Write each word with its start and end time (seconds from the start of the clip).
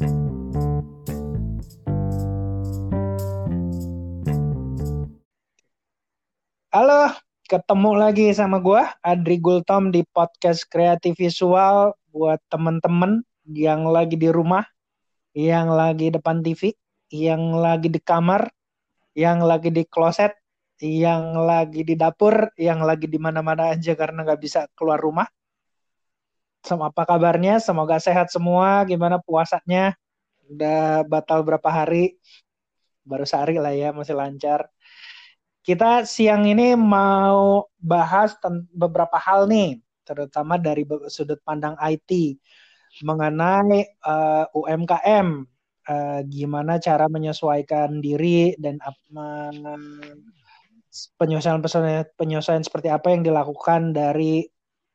Halo, 0.00 0.16
ketemu 7.44 8.00
lagi 8.00 8.32
sama 8.32 8.64
gue 8.64 8.80
Adri 9.04 9.36
Gultom 9.36 9.92
di 9.92 10.00
podcast 10.08 10.64
Kreatif 10.72 11.20
Visual 11.20 11.92
buat 12.16 12.40
temen-temen 12.48 13.28
yang 13.44 13.92
lagi 13.92 14.16
di 14.16 14.32
rumah, 14.32 14.64
yang 15.36 15.68
lagi 15.68 16.08
depan 16.08 16.40
TV, 16.40 16.72
yang 17.12 17.60
lagi 17.60 17.92
di 17.92 18.00
kamar, 18.00 18.48
yang 19.12 19.44
lagi 19.44 19.68
di 19.68 19.84
kloset, 19.84 20.32
yang 20.80 21.36
lagi 21.36 21.84
di 21.84 21.92
dapur, 21.92 22.48
yang 22.56 22.80
lagi 22.80 23.04
di 23.04 23.20
mana-mana 23.20 23.76
aja 23.76 23.92
karena 23.92 24.24
nggak 24.24 24.40
bisa 24.40 24.64
keluar 24.72 24.96
rumah. 24.96 25.28
Apa 26.66 27.02
kabarnya? 27.08 27.62
Semoga 27.62 27.96
sehat 27.96 28.28
semua. 28.28 28.84
Gimana 28.84 29.16
puasanya? 29.22 29.96
Udah 30.50 31.06
batal 31.08 31.40
berapa 31.46 31.68
hari? 31.70 32.20
Baru 33.06 33.24
sehari 33.24 33.56
lah 33.56 33.72
ya, 33.72 33.90
masih 33.96 34.12
lancar 34.12 34.68
kita 35.60 36.08
siang 36.08 36.48
ini 36.48 36.72
mau 36.72 37.68
bahas 37.76 38.32
beberapa 38.72 39.20
hal 39.20 39.44
nih, 39.44 39.76
terutama 40.08 40.56
dari 40.56 40.88
sudut 41.12 41.38
pandang 41.44 41.76
IT 41.76 42.40
mengenai 43.04 43.86
uh, 44.02 44.44
eh, 44.48 44.56
UMKM, 44.56 45.28
uh, 45.86 45.92
eh, 45.92 46.20
gimana 46.26 46.80
cara 46.80 47.06
menyesuaikan 47.06 48.00
diri 48.00 48.56
dan 48.58 48.80
penyesuaian 51.20 51.62
penyesuaian 52.18 52.64
seperti 52.66 52.88
apa 52.90 53.14
yang 53.14 53.22
dilakukan 53.22 53.94
dari 53.94 54.42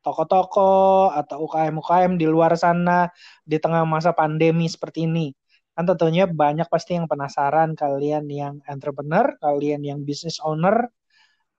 toko-toko 0.06 1.10
atau 1.10 1.50
UKM-UKM 1.50 2.14
di 2.14 2.30
luar 2.30 2.54
sana 2.54 3.10
di 3.42 3.58
tengah 3.58 3.82
masa 3.82 4.14
pandemi 4.14 4.70
seperti 4.70 5.10
ini 5.10 5.34
kan 5.76 5.84
tentunya 5.84 6.24
banyak 6.24 6.64
pasti 6.72 6.96
yang 6.96 7.04
penasaran 7.04 7.76
kalian 7.76 8.24
yang 8.32 8.64
entrepreneur, 8.64 9.36
kalian 9.44 9.84
yang 9.84 10.00
business 10.08 10.40
owner, 10.40 10.88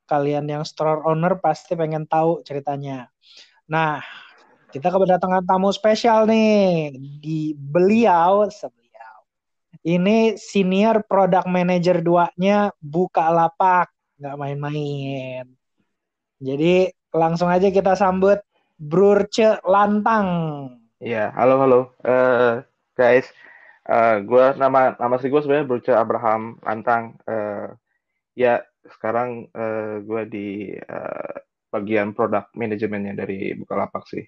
kalian 0.09 0.50
yang 0.50 0.66
store 0.66 1.06
owner 1.06 1.38
pasti 1.38 1.78
pengen 1.78 2.09
tahu 2.09 2.42
ceritanya. 2.42 3.14
Nah, 3.70 4.02
kita 4.73 4.89
kedatangan 4.89 5.45
tamu 5.45 5.70
spesial 5.70 6.26
nih 6.26 6.98
di 7.22 7.54
beliau 7.54 8.50
sebeliau. 8.50 9.16
Ini 9.86 10.34
senior 10.34 11.06
product 11.06 11.45
manager 11.45 12.02
duanya 12.02 12.73
buka 12.82 13.30
lapak, 13.30 13.94
nggak 14.17 14.34
main-main. 14.42 15.45
Jadi 16.42 16.89
langsung 17.16 17.48
aja 17.48 17.72
kita 17.72 17.96
sambut 17.96 18.42
Brurce 18.78 19.58
Lantang. 19.66 20.30
Iya, 20.98 21.34
halo 21.38 21.56
halo 21.62 21.80
uh, 22.06 22.62
guys. 22.98 23.30
Uh, 23.88 24.20
eh, 24.20 24.28
gue 24.28 24.46
nama 24.60 24.98
nama 25.00 25.16
sih 25.22 25.32
gue 25.32 25.40
sebenarnya 25.40 25.70
Bruce 25.70 25.94
Abraham 25.94 26.60
Lantang. 26.66 27.16
Uh, 27.24 27.74
ya 28.38 28.62
sekarang 28.86 29.48
uh, 29.54 30.02
gue 30.04 30.22
di 30.30 30.48
uh, 30.74 31.34
bagian 31.72 32.12
produk 32.18 32.50
manajemennya 32.54 33.14
dari 33.14 33.54
Bukalapak 33.56 34.06
sih. 34.10 34.26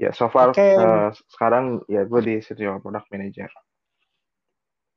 Ya 0.00 0.12
so 0.16 0.32
far 0.32 0.52
okay. 0.52 0.76
uh, 0.76 1.12
sekarang 1.32 1.84
ya 1.90 2.04
gue 2.04 2.20
di 2.22 2.34
senior 2.42 2.82
product 2.82 3.08
manager. 3.12 3.50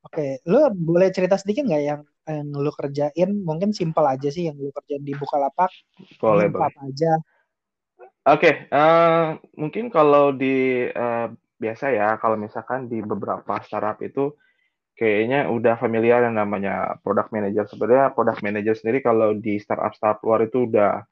Oke, 0.04 0.20
okay. 0.20 0.32
lu 0.52 0.68
boleh 0.76 1.16
cerita 1.16 1.40
sedikit 1.40 1.64
nggak 1.64 1.84
yang 1.84 2.02
yang 2.28 2.50
lu 2.54 2.72
kerjain? 2.72 3.30
Mungkin 3.44 3.76
simpel 3.76 4.06
aja 4.08 4.30
sih 4.32 4.48
yang 4.48 4.56
lu 4.56 4.72
kerjain 4.72 5.04
di 5.04 5.14
Bukalapak. 5.16 5.72
Boleh, 6.20 6.48
boleh. 6.48 6.70
Apa 6.72 6.80
aja? 6.88 7.12
Oke, 8.24 8.40
okay, 8.40 8.54
uh, 8.72 9.36
mungkin 9.60 9.92
kalau 9.92 10.32
di 10.32 10.88
uh, 10.88 11.28
biasa 11.60 11.92
ya 11.92 12.16
kalau 12.24 12.40
misalkan 12.40 12.88
di 12.88 13.04
beberapa 13.04 13.60
startup 13.68 14.00
itu 14.00 14.32
kayaknya 14.96 15.52
udah 15.52 15.76
familiar 15.76 16.24
yang 16.24 16.40
namanya 16.40 16.96
product 17.04 17.36
manager. 17.36 17.68
Sebenarnya 17.68 18.16
product 18.16 18.40
manager 18.40 18.76
sendiri 18.80 19.04
kalau 19.04 19.36
di 19.36 19.60
startup 19.60 19.92
startup 19.92 20.24
luar 20.24 20.48
itu 20.48 20.72
udah 20.72 21.04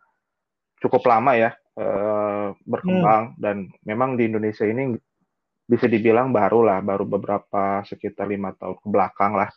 cukup 0.79 1.03
lama 1.03 1.35
ya 1.35 1.51
uh, 1.77 2.55
berkembang 2.63 3.35
hmm. 3.35 3.39
dan 3.43 3.55
memang 3.85 4.15
di 4.15 4.31
Indonesia 4.31 4.65
ini 4.65 4.95
bisa 5.67 5.87
dibilang 5.87 6.35
baru 6.35 6.67
lah, 6.67 6.79
baru 6.83 7.07
beberapa 7.07 7.79
sekitar 7.87 8.27
lima 8.27 8.51
tahun 8.59 8.75
ke 8.75 8.87
belakang 8.91 9.31
lah. 9.39 9.47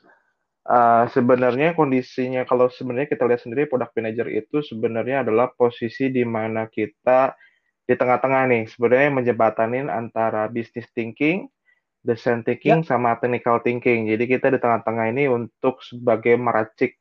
Uh, 0.64 1.04
sebenarnya 1.12 1.76
kondisinya 1.76 2.48
kalau 2.48 2.72
sebenarnya 2.72 3.12
kita 3.12 3.28
lihat 3.28 3.44
sendiri 3.44 3.68
product 3.68 3.92
manager 4.00 4.32
itu 4.32 4.64
sebenarnya 4.64 5.20
adalah 5.20 5.52
posisi 5.52 6.08
di 6.08 6.24
mana 6.24 6.72
kita 6.72 7.36
di 7.84 7.92
tengah-tengah 7.92 8.48
nih 8.48 8.64
sebenarnya 8.72 9.10
menjebatanin 9.12 9.92
antara 9.92 10.48
business 10.48 10.88
thinking, 10.96 11.52
design 12.00 12.40
thinking 12.40 12.80
ya. 12.80 12.88
sama 12.96 13.20
technical 13.20 13.60
thinking. 13.60 14.08
Jadi 14.08 14.24
kita 14.24 14.48
di 14.48 14.56
tengah-tengah 14.56 15.12
ini 15.12 15.28
untuk 15.28 15.84
sebagai 15.84 16.40
meracik 16.40 16.96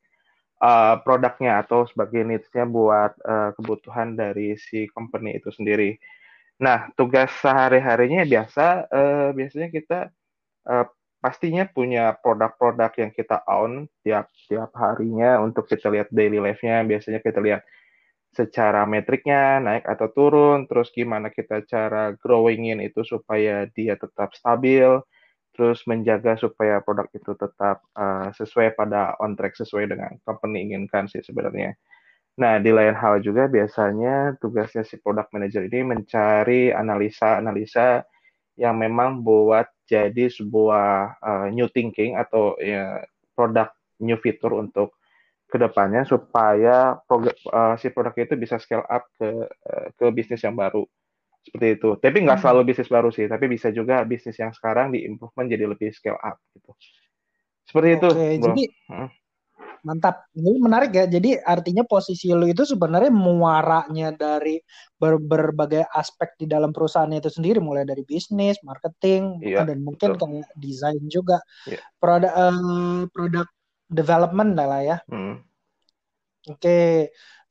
uh, 0.60 1.00
produknya 1.00 1.64
atau 1.64 1.88
sebagai 1.88 2.20
needs-nya 2.20 2.68
buat 2.68 3.16
uh, 3.24 3.56
kebutuhan 3.56 4.12
dari 4.12 4.60
si 4.60 4.84
company 4.92 5.40
itu 5.40 5.48
sendiri. 5.48 5.96
Nah, 6.60 6.92
tugas 6.94 7.32
sehari-harinya 7.40 8.28
biasa 8.28 8.92
uh, 8.92 9.28
biasanya 9.32 9.68
kita 9.72 9.98
uh, 10.68 10.86
pastinya 11.24 11.64
punya 11.64 12.12
produk-produk 12.20 12.92
yang 13.00 13.08
kita 13.16 13.40
own 13.48 13.88
tiap 14.04 14.28
tiap 14.44 14.76
harinya 14.76 15.40
untuk 15.40 15.64
kita 15.64 15.88
lihat 15.88 16.12
daily 16.12 16.36
life-nya. 16.36 16.84
Biasanya 16.84 17.24
kita 17.24 17.40
lihat 17.40 17.64
secara 18.36 18.84
metriknya 18.84 19.56
naik 19.64 19.88
atau 19.88 20.12
turun, 20.12 20.68
terus 20.68 20.92
gimana 20.92 21.32
kita 21.32 21.64
cara 21.64 22.12
growingin 22.20 22.84
itu 22.84 23.00
supaya 23.08 23.64
dia 23.72 23.96
tetap 23.96 24.36
stabil, 24.36 25.00
terus 25.56 25.80
menjaga 25.88 26.36
supaya 26.36 26.84
produk 26.84 27.08
itu 27.16 27.32
tetap 27.32 27.80
uh, 27.96 28.28
sesuai 28.36 28.76
pada 28.76 29.16
on 29.16 29.32
track 29.32 29.56
sesuai 29.56 29.96
dengan 29.96 30.12
company 30.28 30.68
inginkan 30.68 31.08
sih 31.08 31.24
sebenarnya. 31.24 31.72
Nah, 32.36 32.60
di 32.60 32.68
lain 32.68 32.98
hal 32.98 33.22
juga 33.24 33.48
biasanya 33.48 34.36
tugasnya 34.42 34.84
si 34.84 35.00
product 35.00 35.32
manager 35.32 35.64
ini 35.70 35.80
mencari 35.86 36.74
analisa-analisa 36.74 38.02
yang 38.54 38.78
memang 38.78 39.22
buat 39.22 39.66
jadi 39.84 40.30
sebuah 40.30 41.18
uh, 41.20 41.46
new 41.50 41.66
thinking 41.70 42.14
atau 42.14 42.54
ya, 42.62 43.02
produk 43.34 43.70
new 44.00 44.18
fitur 44.18 44.56
untuk 44.58 44.94
ke 45.50 45.56
depannya 45.60 46.02
supaya 46.02 46.98
uh, 47.06 47.74
si 47.78 47.92
produk 47.94 48.14
itu 48.18 48.34
bisa 48.34 48.58
scale 48.58 48.82
up 48.90 49.06
ke 49.14 49.28
uh, 49.46 49.86
ke 49.94 50.04
bisnis 50.10 50.42
yang 50.42 50.58
baru 50.58 50.82
seperti 51.44 51.78
itu. 51.78 51.90
Tapi 52.00 52.16
nggak 52.24 52.38
hmm. 52.40 52.44
selalu 52.46 52.60
bisnis 52.72 52.90
baru 52.90 53.08
sih, 53.12 53.28
tapi 53.28 53.46
bisa 53.46 53.68
juga 53.70 54.02
bisnis 54.02 54.34
yang 54.40 54.50
sekarang 54.50 54.90
di 54.90 55.04
improvement 55.04 55.46
jadi 55.46 55.68
lebih 55.68 55.92
scale 55.92 56.18
up 56.18 56.40
gitu. 56.56 56.72
Seperti 57.68 57.88
Oke, 57.94 57.96
itu. 58.00 58.08
Jadi 58.40 58.64
hmm. 58.90 59.08
Mantap. 59.84 60.26
Ini 60.34 60.58
menarik 60.58 60.90
ya. 60.96 61.04
Jadi 61.06 61.38
artinya 61.38 61.84
posisi 61.84 62.32
lo 62.32 62.48
itu 62.48 62.64
sebenarnya 62.64 63.12
muaranya 63.12 64.10
dari 64.16 64.58
ber 64.96 65.20
berbagai 65.20 65.84
aspek 65.92 66.34
di 66.40 66.48
dalam 66.48 66.72
perusahaan 66.72 67.08
itu 67.12 67.28
sendiri, 67.28 67.60
mulai 67.60 67.84
dari 67.84 68.02
bisnis, 68.02 68.58
marketing, 68.64 69.38
iya, 69.44 69.62
dan 69.62 69.84
mungkin 69.84 70.16
kayak 70.16 70.48
desain 70.56 71.04
juga. 71.06 71.38
Iya. 71.68 71.80
Produk 72.00 72.32
uh, 72.32 73.02
produk 73.12 73.46
development 73.92 74.50
lah 74.56 74.82
ya. 74.82 74.96
Hmm. 75.06 75.44
Oke. 76.48 76.58
Okay. 76.58 76.92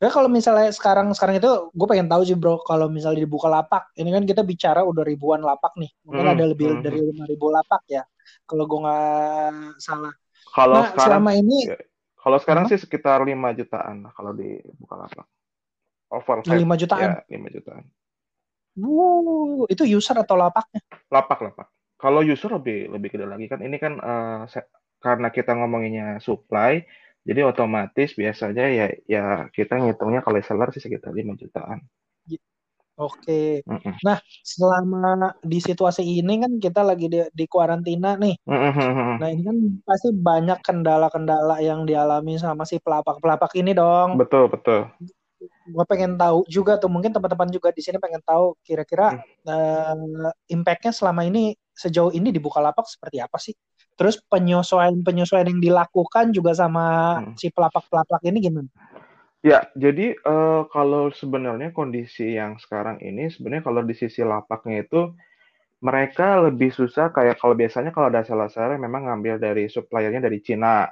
Ya 0.01 0.11
kalau 0.11 0.27
misalnya 0.27 0.67
sekarang 0.75 1.15
sekarang 1.15 1.39
itu 1.39 1.71
gue 1.71 1.87
pengen 1.87 2.11
tahu 2.11 2.27
sih 2.27 2.35
bro 2.35 2.59
kalau 2.67 2.91
misalnya 2.91 3.23
dibuka 3.23 3.47
lapak 3.47 3.87
ini 3.95 4.11
kan 4.11 4.27
kita 4.27 4.43
bicara 4.43 4.83
udah 4.83 4.99
ribuan 4.99 5.39
lapak 5.39 5.79
nih 5.79 5.87
mungkin 6.03 6.27
hmm, 6.27 6.33
ada 6.35 6.43
lebih 6.43 6.67
hmm. 6.75 6.83
dari 6.83 6.99
lima 6.99 7.23
ribu 7.23 7.47
lapak 7.47 7.87
ya 7.87 8.03
kalau 8.43 8.67
gue 8.67 8.79
nggak 8.83 9.79
salah. 9.79 10.13
Kalau 10.53 10.75
nah, 10.75 10.85
sekarang 10.91 11.23
selama 11.23 11.31
ini 11.33 11.57
ya, 11.65 11.77
kalau 12.23 12.39
sekarang 12.39 12.71
sih 12.71 12.79
sekitar 12.79 13.19
lima 13.27 13.51
jutaan 13.51 14.07
lah 14.07 14.15
kalau 14.15 14.31
di 14.31 14.55
buka 14.79 14.95
lapak. 14.95 15.27
Over 16.07 16.39
lima 16.55 16.79
jutaan. 16.79 17.19
Ya, 17.19 17.35
lima 17.35 17.51
jutaan. 17.51 17.83
Wow, 18.79 19.67
itu 19.67 19.83
user 19.83 20.15
atau 20.15 20.39
lapaknya? 20.39 20.79
Lapak 21.11 21.43
lapak. 21.43 21.67
Kalau 21.99 22.23
user 22.23 22.47
lebih 22.55 22.87
lebih 22.95 23.11
gede 23.11 23.27
lagi 23.27 23.45
kan 23.51 23.59
ini 23.59 23.75
kan 23.75 23.99
uh, 23.99 24.47
karena 25.03 25.27
kita 25.35 25.51
ngomonginnya 25.51 26.23
supply, 26.23 26.79
jadi 27.27 27.43
otomatis 27.43 28.15
biasanya 28.15 28.65
ya 28.71 28.87
ya 29.03 29.23
kita 29.51 29.83
ngitungnya 29.83 30.23
kalau 30.23 30.39
seller 30.39 30.71
sih 30.71 30.79
sekitar 30.79 31.11
5 31.11 31.35
jutaan. 31.43 31.83
Oke. 32.93 33.65
Mm 33.65 33.79
-mm. 33.81 33.93
Nah, 34.05 34.17
selama 34.45 35.33
di 35.41 35.57
situasi 35.57 36.05
ini 36.05 36.45
kan 36.45 36.61
kita 36.61 36.85
lagi 36.85 37.09
di, 37.09 37.25
di 37.33 37.45
kuarantina 37.49 38.13
nih. 38.17 38.37
Mm. 38.45 39.17
Nah, 39.17 39.29
ini 39.33 39.41
kan 39.41 39.57
pasti 39.81 40.13
banyak 40.13 40.61
kendala-kendala 40.61 41.57
yang 41.63 41.89
dialami 41.89 42.37
sama 42.37 42.69
si 42.69 42.77
pelapak-pelapak 42.77 43.49
ini 43.57 43.73
dong. 43.73 44.21
Betul, 44.21 44.49
betul. 44.53 44.93
Gue 45.43 45.85
pengen 45.89 46.15
tahu 46.15 46.45
juga 46.47 46.79
tuh, 46.79 46.87
mungkin 46.87 47.11
teman-teman 47.11 47.49
juga 47.51 47.73
di 47.73 47.81
sini 47.83 47.99
pengen 47.99 48.21
tahu 48.23 48.55
kira-kira 48.61 49.17
mm. 49.17 49.49
uh, 49.49 50.31
impact-nya 50.53 50.93
selama 50.93 51.25
ini 51.25 51.57
sejauh 51.73 52.13
ini 52.13 52.29
di 52.29 52.37
Bukalapak 52.37 52.85
seperti 52.85 53.17
apa 53.17 53.41
sih? 53.41 53.57
Terus 53.93 54.17
penyesuaian-penyesuaian 54.25 55.49
yang 55.53 55.61
dilakukan 55.61 56.33
juga 56.33 56.57
sama 56.57 57.17
hmm. 57.21 57.37
si 57.37 57.53
pelapak-pelapak 57.53 58.25
ini 58.25 58.41
gimana? 58.41 58.69
Ya, 59.43 59.67
jadi 59.75 60.15
uh, 60.23 60.63
kalau 60.71 61.11
sebenarnya 61.11 61.75
kondisi 61.75 62.39
yang 62.39 62.55
sekarang 62.63 63.03
ini 63.03 63.27
sebenarnya 63.27 63.67
kalau 63.67 63.83
di 63.83 63.91
sisi 63.91 64.23
lapaknya 64.23 64.87
itu 64.87 65.11
mereka 65.83 66.39
lebih 66.39 66.71
susah 66.71 67.11
kayak 67.11 67.43
kalau 67.43 67.51
biasanya 67.51 67.91
kalau 67.91 68.07
ada 68.07 68.23
seller-seller 68.23 68.79
memang 68.79 69.03
ngambil 69.03 69.43
dari 69.43 69.67
suppliernya 69.67 70.23
dari 70.23 70.39
Cina 70.39 70.87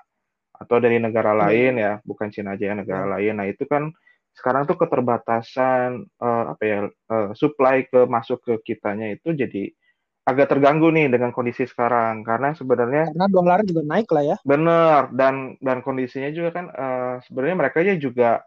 atau 0.52 0.78
dari 0.84 1.00
negara 1.00 1.32
iya. 1.32 1.40
lain 1.48 1.74
ya, 1.80 1.94
bukan 2.04 2.28
Cina 2.28 2.60
aja 2.60 2.70
ya, 2.70 2.76
negara 2.76 3.08
yeah. 3.08 3.12
lain. 3.16 3.34
Nah, 3.40 3.48
itu 3.48 3.64
kan 3.64 3.88
sekarang 4.36 4.68
tuh 4.68 4.76
keterbatasan 4.76 6.04
uh, 6.20 6.44
apa 6.52 6.64
ya 6.64 6.80
uh, 7.08 7.32
supply 7.32 7.88
ke 7.88 8.04
masuk 8.04 8.44
ke 8.44 8.76
kitanya 8.76 9.16
itu 9.16 9.32
jadi 9.32 9.72
agak 10.22 10.54
terganggu 10.54 10.94
nih 10.94 11.10
dengan 11.10 11.34
kondisi 11.34 11.66
sekarang. 11.66 12.22
Karena 12.22 12.54
sebenarnya 12.54 13.10
karena 13.14 13.28
dolar 13.30 13.60
juga 13.66 13.82
naik 13.86 14.10
lah 14.14 14.24
ya. 14.24 14.38
Benar 14.46 15.10
dan 15.14 15.58
dan 15.60 15.82
kondisinya 15.82 16.30
juga 16.30 16.50
kan 16.54 16.66
uh, 16.70 17.16
sebenarnya 17.26 17.58
mereka 17.58 17.78
juga 17.98 18.46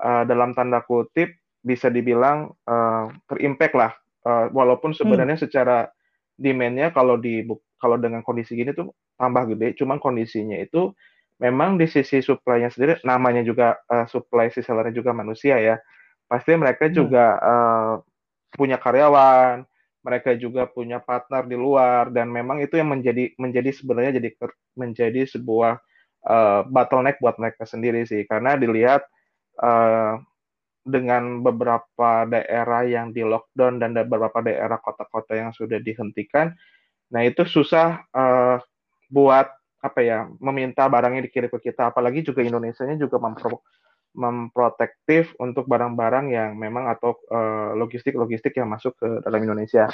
uh, 0.00 0.22
dalam 0.24 0.54
tanda 0.54 0.82
kutip 0.86 1.34
bisa 1.66 1.90
dibilang 1.90 2.54
uh, 2.66 3.10
terimpact 3.26 3.74
lah. 3.74 3.92
Uh, 4.26 4.50
walaupun 4.50 4.90
sebenarnya 4.90 5.38
hmm. 5.38 5.44
secara 5.46 5.86
demandnya 6.34 6.90
kalau 6.90 7.14
di 7.14 7.46
kalau 7.78 7.94
dengan 8.00 8.26
kondisi 8.26 8.58
gini 8.58 8.74
tuh 8.74 8.94
tambah 9.18 9.54
gede. 9.54 9.78
Cuman 9.78 9.98
kondisinya 9.98 10.58
itu 10.58 10.94
memang 11.36 11.76
di 11.76 11.84
sisi 11.84 12.24
supply-nya 12.24 12.72
sendiri 12.72 12.96
namanya 13.04 13.44
juga 13.44 13.76
uh, 13.92 14.08
supply 14.08 14.48
si 14.50 14.62
sellernya 14.62 14.94
juga 14.94 15.10
manusia 15.14 15.58
ya. 15.58 15.76
Pasti 16.26 16.54
mereka 16.58 16.90
hmm. 16.90 16.94
juga 16.94 17.24
uh, 17.38 17.94
punya 18.54 18.78
karyawan 18.80 19.66
mereka 20.06 20.38
juga 20.38 20.70
punya 20.70 21.02
partner 21.02 21.42
di 21.50 21.58
luar 21.58 22.14
dan 22.14 22.30
memang 22.30 22.62
itu 22.62 22.78
yang 22.78 22.94
menjadi 22.94 23.34
menjadi 23.42 23.74
sebenarnya 23.74 24.22
jadi 24.22 24.30
menjadi 24.78 25.26
sebuah 25.26 25.82
uh, 26.30 26.60
bottleneck 26.70 27.18
buat 27.18 27.34
mereka 27.42 27.66
sendiri 27.66 28.06
sih. 28.06 28.22
Karena 28.30 28.54
dilihat 28.54 29.02
uh, 29.58 30.22
dengan 30.86 31.42
beberapa 31.42 32.22
daerah 32.30 32.86
yang 32.86 33.10
di 33.10 33.26
lockdown 33.26 33.82
dan 33.82 33.98
beberapa 34.06 34.38
daerah 34.38 34.78
kota-kota 34.78 35.34
yang 35.34 35.50
sudah 35.50 35.82
dihentikan 35.82 36.54
nah 37.06 37.22
itu 37.22 37.46
susah 37.46 38.02
uh, 38.10 38.58
buat 39.06 39.46
apa 39.78 40.00
ya 40.02 40.26
meminta 40.42 40.90
barangnya 40.90 41.30
dikirim 41.30 41.50
ke 41.52 41.70
kita. 41.70 41.94
Apalagi 41.94 42.26
juga 42.26 42.42
Indonesia 42.42 42.82
juga 42.98 43.16
mempro, 43.22 43.62
memprotektif 44.16 45.36
untuk 45.36 45.68
barang-barang 45.68 46.32
yang 46.32 46.56
memang 46.56 46.88
atau 46.88 47.14
logistik-logistik 47.76 48.56
uh, 48.56 48.64
yang 48.64 48.68
masuk 48.72 48.96
ke 48.96 49.08
dalam 49.22 49.44
Indonesia. 49.44 49.86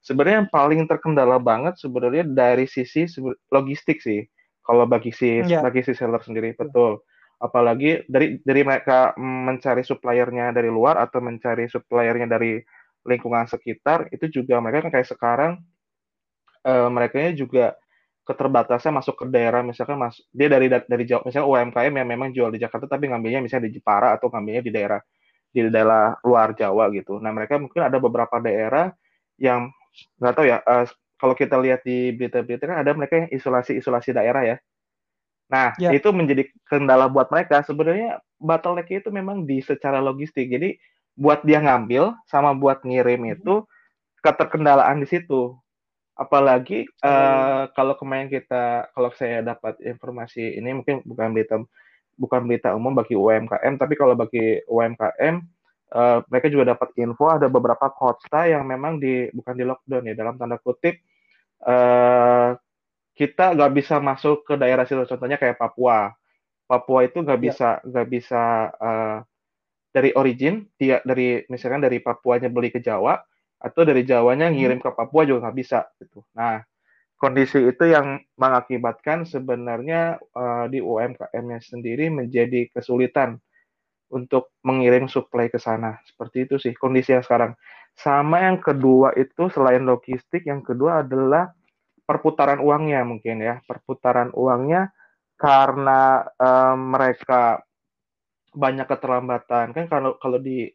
Sebenarnya 0.00 0.42
yang 0.42 0.50
paling 0.50 0.88
terkendala 0.88 1.36
banget 1.36 1.76
sebenarnya 1.76 2.24
dari 2.24 2.64
sisi 2.64 3.04
logistik 3.52 4.00
sih. 4.00 4.24
Kalau 4.66 4.88
bagi 4.88 5.14
si 5.14 5.44
yeah. 5.46 5.62
bagi 5.62 5.84
si 5.86 5.94
seller 5.94 6.18
sendiri 6.24 6.56
betul. 6.56 7.04
Apalagi 7.36 8.08
dari 8.08 8.40
dari 8.42 8.64
mereka 8.64 9.12
mencari 9.20 9.84
suppliernya 9.84 10.50
dari 10.50 10.72
luar 10.72 10.98
atau 10.98 11.20
mencari 11.22 11.68
suppliernya 11.68 12.26
dari 12.26 12.58
lingkungan 13.06 13.46
sekitar 13.46 14.10
itu 14.10 14.42
juga 14.42 14.58
mereka 14.58 14.88
kan 14.88 14.98
kayak 14.98 15.08
sekarang 15.08 15.52
uh, 16.66 16.90
mereka 16.90 17.30
juga 17.30 17.78
keterbatasan 18.26 18.90
masuk 18.90 19.22
ke 19.22 19.24
daerah 19.30 19.62
misalkan 19.62 19.94
mas 19.94 20.18
dia 20.34 20.50
dari 20.50 20.66
dari 20.66 21.04
Jawa 21.06 21.22
misalnya 21.22 21.46
UMKM 21.46 21.94
yang 21.94 22.08
memang 22.10 22.28
jual 22.34 22.50
di 22.50 22.58
Jakarta 22.58 22.90
tapi 22.90 23.06
ngambilnya 23.06 23.38
misalnya 23.38 23.70
di 23.70 23.78
Jepara 23.78 24.18
atau 24.18 24.26
ngambilnya 24.26 24.62
di 24.66 24.72
daerah 24.74 25.00
di 25.54 25.60
daerah 25.70 26.18
luar 26.26 26.52
Jawa 26.52 26.90
gitu. 26.92 27.22
Nah 27.22 27.32
mereka 27.32 27.56
mungkin 27.56 27.86
ada 27.86 27.96
beberapa 27.96 28.36
daerah 28.42 28.90
yang 29.38 29.70
nggak 30.20 30.34
tahu 30.36 30.44
ya 30.50 30.58
uh, 30.60 30.84
kalau 31.16 31.32
kita 31.32 31.56
lihat 31.56 31.80
di 31.86 32.12
berita-berita 32.12 32.68
kan 32.68 32.78
ada 32.84 32.92
mereka 32.92 33.24
yang 33.24 33.28
isolasi 33.32 33.78
isolasi 33.78 34.12
daerah 34.12 34.42
ya. 34.42 34.56
Nah 35.48 35.72
ya. 35.78 35.94
itu 35.94 36.10
menjadi 36.10 36.50
kendala 36.66 37.08
buat 37.08 37.30
mereka 37.32 37.62
sebenarnya 37.62 38.20
bottleneck 38.36 38.90
itu 38.90 39.08
memang 39.08 39.46
di 39.46 39.62
secara 39.62 40.02
logistik. 40.02 40.50
Jadi 40.50 40.76
buat 41.16 41.40
dia 41.46 41.62
ngambil 41.64 42.12
sama 42.28 42.52
buat 42.52 42.84
ngirim 42.84 43.24
hmm. 43.24 43.34
itu 43.40 43.64
keterkendalaan 44.20 45.00
di 45.00 45.08
situ 45.08 45.56
apalagi 46.16 46.88
uh, 47.04 47.68
kalau 47.76 47.92
kemarin 48.00 48.32
kita 48.32 48.88
kalau 48.96 49.12
saya 49.12 49.44
dapat 49.44 49.76
informasi 49.84 50.56
ini 50.56 50.72
mungkin 50.72 51.04
bukan 51.04 51.28
berita 51.36 51.60
bukan 52.16 52.40
berita 52.48 52.72
umum 52.72 52.96
bagi 52.96 53.12
UMKM 53.12 53.76
tapi 53.76 53.94
kalau 54.00 54.16
bagi 54.16 54.64
UMKM 54.64 55.36
uh, 55.92 56.00
eh, 56.00 56.18
mereka 56.32 56.48
juga 56.48 56.72
dapat 56.72 56.96
info 56.96 57.28
ada 57.28 57.52
beberapa 57.52 57.92
kota 57.92 58.48
yang 58.48 58.64
memang 58.64 58.96
di 58.96 59.28
bukan 59.36 59.54
di 59.54 59.64
lockdown 59.68 60.08
ya 60.08 60.14
dalam 60.16 60.40
tanda 60.40 60.56
kutip 60.56 60.96
uh, 61.68 62.56
kita 63.12 63.52
nggak 63.52 63.72
bisa 63.76 64.00
masuk 64.00 64.48
ke 64.48 64.56
daerah 64.56 64.88
situ 64.88 65.04
contohnya 65.04 65.36
kayak 65.36 65.60
Papua 65.60 66.16
Papua 66.64 67.04
itu 67.04 67.20
nggak 67.20 67.38
ya. 67.38 67.44
bisa 67.44 67.68
nggak 67.84 68.06
ya. 68.08 68.10
bisa 68.10 68.42
uh, 68.80 69.18
dari 69.92 70.16
origin 70.16 70.64
dia 70.80 71.04
dari 71.04 71.44
misalkan 71.52 71.84
dari 71.84 72.00
Papuanya 72.00 72.48
beli 72.48 72.72
ke 72.72 72.80
Jawa 72.80 73.20
atau 73.56 73.82
dari 73.82 74.04
Jawanya 74.04 74.52
hmm. 74.52 74.54
ngirim 74.56 74.78
ke 74.80 74.90
Papua 74.92 75.24
juga 75.24 75.48
nggak 75.48 75.56
bisa 75.56 75.88
gitu. 76.00 76.22
Nah 76.36 76.62
kondisi 77.16 77.64
itu 77.64 77.84
yang 77.88 78.20
mengakibatkan 78.36 79.24
sebenarnya 79.24 80.20
uh, 80.36 80.68
di 80.68 80.84
UMKM-nya 80.84 81.60
sendiri 81.64 82.12
menjadi 82.12 82.68
kesulitan 82.68 83.40
untuk 84.12 84.54
mengirim 84.62 85.08
suplai 85.08 85.48
ke 85.48 85.56
sana. 85.56 85.98
Seperti 86.06 86.46
itu 86.46 86.54
sih 86.60 86.76
kondisi 86.76 87.16
yang 87.16 87.24
sekarang. 87.24 87.56
Sama 87.96 88.44
yang 88.44 88.60
kedua 88.60 89.16
itu 89.16 89.48
selain 89.48 89.82
logistik, 89.88 90.44
yang 90.44 90.60
kedua 90.60 91.00
adalah 91.00 91.48
perputaran 92.04 92.60
uangnya 92.60 93.02
mungkin 93.08 93.40
ya. 93.40 93.64
Perputaran 93.64 94.30
uangnya 94.36 94.92
karena 95.40 96.24
um, 96.36 96.96
mereka 96.96 97.64
banyak 98.56 98.88
keterlambatan 98.88 99.76
kan 99.76 99.84
kalau 99.84 100.16
kalau 100.16 100.40
di 100.40 100.72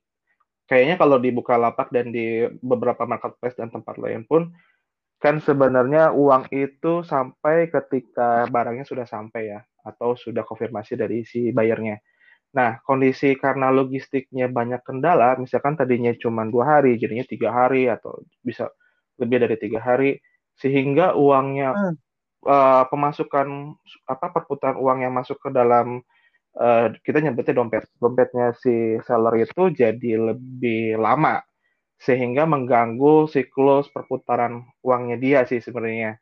kayaknya 0.72 0.96
kalau 0.96 1.20
dibuka 1.20 1.60
lapak 1.60 1.92
dan 1.92 2.16
di 2.16 2.48
beberapa 2.64 3.04
marketplace 3.04 3.60
dan 3.60 3.68
tempat 3.68 4.00
lain 4.00 4.24
pun 4.24 4.56
kan 5.20 5.44
sebenarnya 5.44 6.16
uang 6.16 6.48
itu 6.56 7.04
sampai 7.04 7.68
ketika 7.68 8.48
barangnya 8.48 8.88
sudah 8.88 9.04
sampai 9.04 9.52
ya 9.52 9.60
atau 9.84 10.16
sudah 10.16 10.48
konfirmasi 10.48 10.96
dari 10.96 11.28
si 11.28 11.52
bayarnya. 11.52 12.00
Nah 12.56 12.80
kondisi 12.88 13.36
karena 13.36 13.68
logistiknya 13.70 14.48
banyak 14.48 14.80
kendala, 14.88 15.36
misalkan 15.36 15.76
tadinya 15.76 16.16
cuma 16.16 16.48
dua 16.48 16.80
hari, 16.80 16.96
jadinya 16.96 17.28
tiga 17.28 17.52
hari 17.52 17.92
atau 17.92 18.24
bisa 18.42 18.72
lebih 19.20 19.44
dari 19.44 19.56
tiga 19.60 19.84
hari, 19.84 20.18
sehingga 20.56 21.14
uangnya 21.14 21.76
hmm. 21.76 21.96
uh, 22.48 22.84
pemasukan 22.88 23.76
apa 24.08 24.26
perputaran 24.34 24.80
uang 24.80 25.04
yang 25.04 25.14
masuk 25.14 25.38
ke 25.38 25.54
dalam 25.54 26.02
uh, 26.58 26.92
kita 27.04 27.24
nyebutnya 27.24 27.56
dompet 27.56 27.86
dompetnya 28.02 28.52
si 28.60 28.98
seller 29.06 29.46
itu 29.46 29.72
jadi 29.72 30.12
lebih 30.34 31.00
lama 31.00 31.40
sehingga 32.02 32.50
mengganggu 32.50 33.30
siklus 33.30 33.86
perputaran 33.94 34.66
uangnya 34.82 35.18
dia 35.22 35.40
sih 35.46 35.62
sebenarnya. 35.62 36.18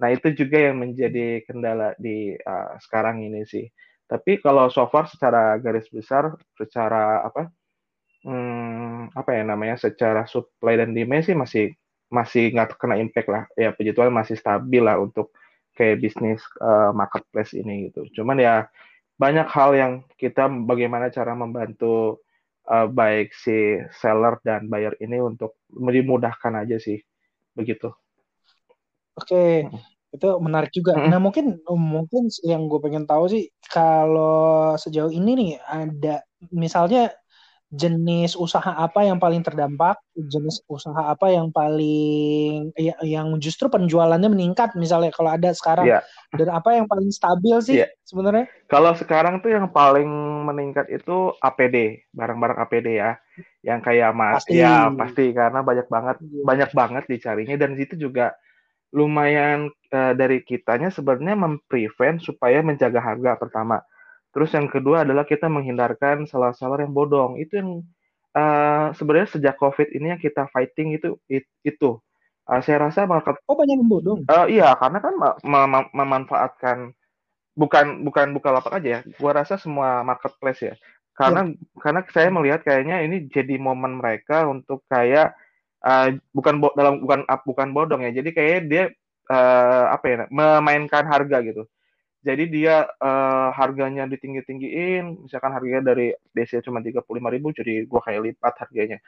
Nah 0.00 0.08
itu 0.14 0.32
juga 0.32 0.56
yang 0.72 0.80
menjadi 0.80 1.44
kendala 1.44 1.92
di 2.00 2.32
uh, 2.32 2.80
sekarang 2.80 3.20
ini 3.20 3.44
sih. 3.44 3.68
Tapi 4.08 4.40
kalau 4.40 4.72
so 4.72 4.88
far 4.88 5.04
secara 5.04 5.60
garis 5.60 5.84
besar, 5.92 6.32
secara 6.56 7.20
apa, 7.28 7.52
hmm, 8.24 9.12
apa 9.12 9.30
ya 9.36 9.42
namanya, 9.44 9.76
secara 9.76 10.24
supply 10.24 10.80
dan 10.80 10.96
demand 10.96 11.28
sih 11.28 11.36
masih 11.36 11.76
masih 12.08 12.56
nggak 12.56 12.80
kena 12.80 12.96
impact 12.96 13.28
lah. 13.28 13.44
Ya 13.52 13.76
puji 13.76 13.92
masih 13.92 14.40
stabil 14.40 14.80
lah 14.80 14.96
untuk 14.96 15.36
kayak 15.76 16.00
bisnis 16.00 16.40
uh, 16.64 16.90
marketplace 16.96 17.52
ini 17.52 17.92
gitu. 17.92 18.08
Cuman 18.16 18.40
ya 18.40 18.64
banyak 19.18 19.48
hal 19.50 19.70
yang 19.74 19.92
kita 20.14 20.46
bagaimana 20.46 21.10
cara 21.10 21.34
membantu 21.34 22.22
uh, 22.70 22.86
baik 22.86 23.34
si 23.34 23.82
seller 23.98 24.38
dan 24.46 24.70
buyer 24.70 24.94
ini 25.02 25.18
untuk 25.18 25.58
dimudahkan 25.68 26.54
aja 26.64 26.78
sih 26.78 27.02
begitu. 27.58 27.90
Oke, 29.18 29.66
hmm. 29.66 30.14
itu 30.14 30.28
menarik 30.38 30.70
juga. 30.70 30.94
Hmm. 30.94 31.10
Nah 31.10 31.18
mungkin 31.18 31.58
mungkin 31.66 32.30
yang 32.46 32.70
gue 32.70 32.78
pengen 32.78 33.10
tahu 33.10 33.26
sih 33.26 33.50
kalau 33.66 34.78
sejauh 34.78 35.10
ini 35.10 35.34
nih 35.34 35.52
ada 35.66 36.22
misalnya 36.54 37.10
jenis 37.68 38.32
usaha 38.32 38.72
apa 38.80 39.04
yang 39.04 39.20
paling 39.20 39.44
terdampak, 39.44 40.00
jenis 40.16 40.64
usaha 40.72 41.12
apa 41.12 41.28
yang 41.28 41.52
paling 41.52 42.72
ya, 42.80 42.96
yang 43.04 43.36
justru 43.36 43.68
penjualannya 43.68 44.32
meningkat 44.32 44.72
misalnya 44.72 45.12
kalau 45.12 45.36
ada 45.36 45.52
sekarang 45.52 45.84
yeah. 45.84 46.00
dan 46.32 46.48
apa 46.48 46.80
yang 46.80 46.88
paling 46.88 47.12
stabil 47.12 47.56
sih 47.60 47.84
yeah. 47.84 47.90
sebenarnya? 48.08 48.48
Kalau 48.72 48.96
sekarang 48.96 49.44
tuh 49.44 49.52
yang 49.52 49.68
paling 49.68 50.08
meningkat 50.48 50.88
itu 50.88 51.36
APD, 51.44 52.08
barang-barang 52.16 52.58
APD 52.64 52.88
ya. 53.04 53.20
Yang 53.60 53.80
kayak 53.84 54.10
mas 54.16 54.42
pasti. 54.42 54.58
ya 54.58 54.88
pasti 54.88 55.24
karena 55.36 55.60
banyak 55.60 55.86
banget 55.92 56.16
yeah. 56.24 56.44
banyak 56.48 56.70
banget 56.72 57.04
dicarinya 57.04 57.56
dan 57.60 57.76
itu 57.76 58.00
juga 58.00 58.32
lumayan 58.96 59.68
uh, 59.92 60.16
dari 60.16 60.40
kitanya 60.40 60.88
sebenarnya 60.88 61.36
memprevent 61.36 62.24
supaya 62.24 62.64
menjaga 62.64 63.04
harga 63.04 63.36
pertama 63.36 63.84
Terus 64.32 64.50
yang 64.52 64.68
kedua 64.68 65.02
adalah 65.08 65.24
kita 65.24 65.48
menghindarkan 65.48 66.28
salah-salah 66.28 66.84
yang 66.84 66.92
bodong. 66.92 67.40
Itu 67.40 67.60
yang 67.60 67.70
uh, 68.36 68.92
sebenarnya 68.92 69.28
sejak 69.38 69.56
COVID 69.56 69.88
ini 69.96 70.14
yang 70.16 70.20
kita 70.20 70.46
fighting 70.52 70.96
itu 70.96 71.16
itu. 71.64 71.90
Uh, 72.48 72.60
saya 72.64 72.88
rasa 72.88 73.04
market 73.04 73.36
Oh 73.44 73.56
banyak 73.56 73.76
yang 73.76 73.88
bodong. 73.88 74.24
Uh, 74.28 74.46
iya, 74.48 74.72
karena 74.76 74.98
kan 75.04 75.14
mem 75.44 75.84
memanfaatkan 75.92 76.78
bukan 77.58 78.06
bukan 78.06 78.26
buka 78.36 78.48
lapak 78.52 78.80
aja 78.80 78.88
ya. 78.88 79.00
Gua 79.16 79.32
rasa 79.36 79.56
semua 79.60 80.00
marketplace 80.04 80.60
ya. 80.62 80.74
Karena 81.16 81.48
ya. 81.48 81.56
karena 81.82 82.00
saya 82.08 82.28
melihat 82.30 82.60
kayaknya 82.62 83.04
ini 83.04 83.26
jadi 83.28 83.58
momen 83.58 83.98
mereka 83.98 84.48
untuk 84.48 84.84
kayak 84.88 85.34
uh, 85.84 86.14
bukan 86.32 86.62
bo 86.62 86.72
dalam 86.76 87.00
bukan 87.04 87.26
bukan 87.44 87.68
bodong 87.76 88.06
ya. 88.08 88.12
Jadi 88.16 88.30
kayak 88.32 88.58
dia 88.70 88.84
uh, 89.28 89.84
apa 89.92 90.04
ya 90.08 90.16
memainkan 90.32 91.04
harga 91.04 91.38
gitu. 91.44 91.68
Jadi 92.18 92.50
dia 92.50 92.82
uh, 92.98 93.54
harganya 93.54 94.02
ditinggi-tinggiin, 94.10 95.22
misalkan 95.22 95.54
harganya 95.54 95.94
dari 95.94 96.10
DC 96.34 96.66
cuma 96.66 96.82
tiga 96.82 96.98
puluh 96.98 97.22
lima 97.22 97.30
ribu, 97.30 97.54
jadi 97.54 97.86
gua 97.86 98.02
kayak 98.02 98.26
lipat 98.26 98.58
harganya. 98.66 98.98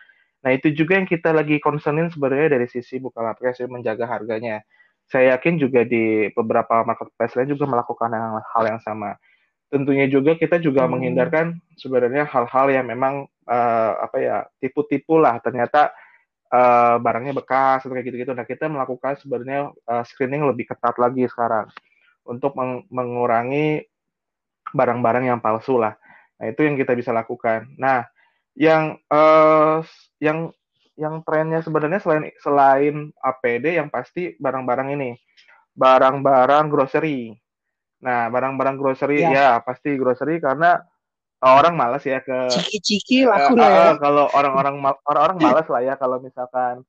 Nah 0.46 0.54
itu 0.54 0.70
juga 0.70 0.94
yang 0.94 1.10
kita 1.10 1.34
lagi 1.34 1.58
concernin 1.58 2.08
sebenarnya 2.08 2.54
dari 2.54 2.66
sisi 2.70 3.02
Bukalapak 3.02 3.58
sih 3.58 3.66
menjaga 3.66 4.06
harganya. 4.06 4.62
Saya 5.10 5.34
yakin 5.34 5.58
juga 5.58 5.82
di 5.82 6.30
beberapa 6.30 6.86
marketplace 6.86 7.34
lain 7.34 7.58
juga 7.58 7.66
melakukan 7.66 8.14
yang, 8.14 8.38
hal 8.54 8.64
yang 8.78 8.80
sama. 8.86 9.18
Tentunya 9.66 10.06
juga 10.06 10.38
kita 10.38 10.62
juga 10.62 10.86
hmm. 10.86 10.90
menghindarkan 10.94 11.46
sebenarnya 11.74 12.30
hal-hal 12.30 12.66
yang 12.70 12.86
memang 12.86 13.26
uh, 13.50 13.92
apa 14.06 14.16
ya 14.22 14.36
tipu-tipu 14.62 15.18
lah. 15.18 15.42
Ternyata 15.42 15.90
uh, 16.54 17.02
barangnya 17.02 17.34
bekas 17.34 17.82
atau 17.82 17.90
kayak 17.90 18.06
gitu-gitu. 18.06 18.32
Nah 18.38 18.46
kita 18.46 18.70
melakukan 18.70 19.18
sebenarnya 19.18 19.74
uh, 19.90 20.06
screening 20.06 20.46
lebih 20.46 20.70
ketat 20.70 20.94
lagi 20.94 21.26
sekarang 21.26 21.66
untuk 22.30 22.54
meng 22.54 22.86
mengurangi 22.94 23.82
barang-barang 24.70 25.26
yang 25.26 25.42
palsu 25.42 25.82
lah. 25.82 25.98
Nah, 26.38 26.46
itu 26.46 26.62
yang 26.62 26.78
kita 26.78 26.94
bisa 26.94 27.10
lakukan. 27.10 27.66
Nah, 27.74 28.06
yang 28.54 28.94
uh, 29.10 29.82
yang 30.22 30.54
yang 30.94 31.24
trennya 31.26 31.64
sebenarnya 31.64 31.98
selain 31.98 32.24
selain 32.38 32.96
APD 33.18 33.82
yang 33.82 33.90
pasti 33.90 34.38
barang-barang 34.38 34.94
ini. 34.94 35.10
Barang-barang 35.74 36.70
grocery. 36.70 37.34
Nah, 38.00 38.30
barang-barang 38.32 38.76
grocery 38.78 39.26
ya. 39.26 39.30
ya 39.34 39.48
pasti 39.60 39.98
grocery 39.98 40.40
karena 40.40 40.80
orang 41.40 41.72
malas 41.72 42.04
ya 42.04 42.20
ke 42.20 42.52
ciki-ciki 42.52 43.24
laku 43.24 43.56
uh, 43.56 43.64
lah 43.64 43.70
ya. 43.72 43.88
kalau 43.96 44.28
orang-orang 44.36 44.76
orang-orang 45.08 45.38
malas 45.40 45.66
lah 45.72 45.80
ya 45.80 45.96
kalau 45.96 46.20
misalkan 46.20 46.84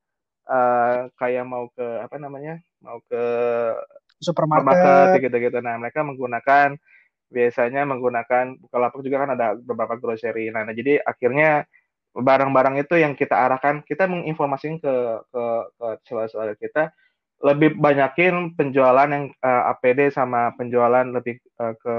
uh, 0.51 1.07
kayak 1.15 1.48
mau 1.48 1.71
ke 1.71 1.88
apa 2.03 2.15
namanya? 2.19 2.60
mau 2.83 3.00
ke 3.07 3.24
supermarket 4.22 5.20
gitu-gitu. 5.20 5.58
Nah, 5.60 5.82
mereka 5.82 6.06
menggunakan 6.06 6.78
biasanya 7.32 7.88
menggunakan 7.88 8.60
Bukalapak 8.60 9.01
juga 9.01 9.18
kan 9.25 9.32
ada 9.34 9.48
beberapa 9.58 9.98
grocery. 9.98 10.51
Nah, 10.54 10.68
nah 10.68 10.75
jadi 10.75 11.01
akhirnya 11.01 11.66
barang-barang 12.12 12.84
itu 12.84 13.00
yang 13.00 13.16
kita 13.16 13.34
arahkan, 13.34 13.82
kita 13.88 14.06
menginformasikan 14.06 14.78
ke 14.84 14.96
ke 15.32 15.44
ke 15.80 15.88
saudara-saudara 16.06 16.56
kita 16.60 16.84
lebih 17.42 17.74
banyakin 17.80 18.54
penjualan 18.54 19.10
yang 19.10 19.34
uh, 19.42 19.50
eh, 19.50 19.63
APD 19.74 20.00
sama 20.13 20.54
penjualan 20.54 21.08
lebih 21.10 21.42
uh, 21.58 21.74
ke 21.74 21.96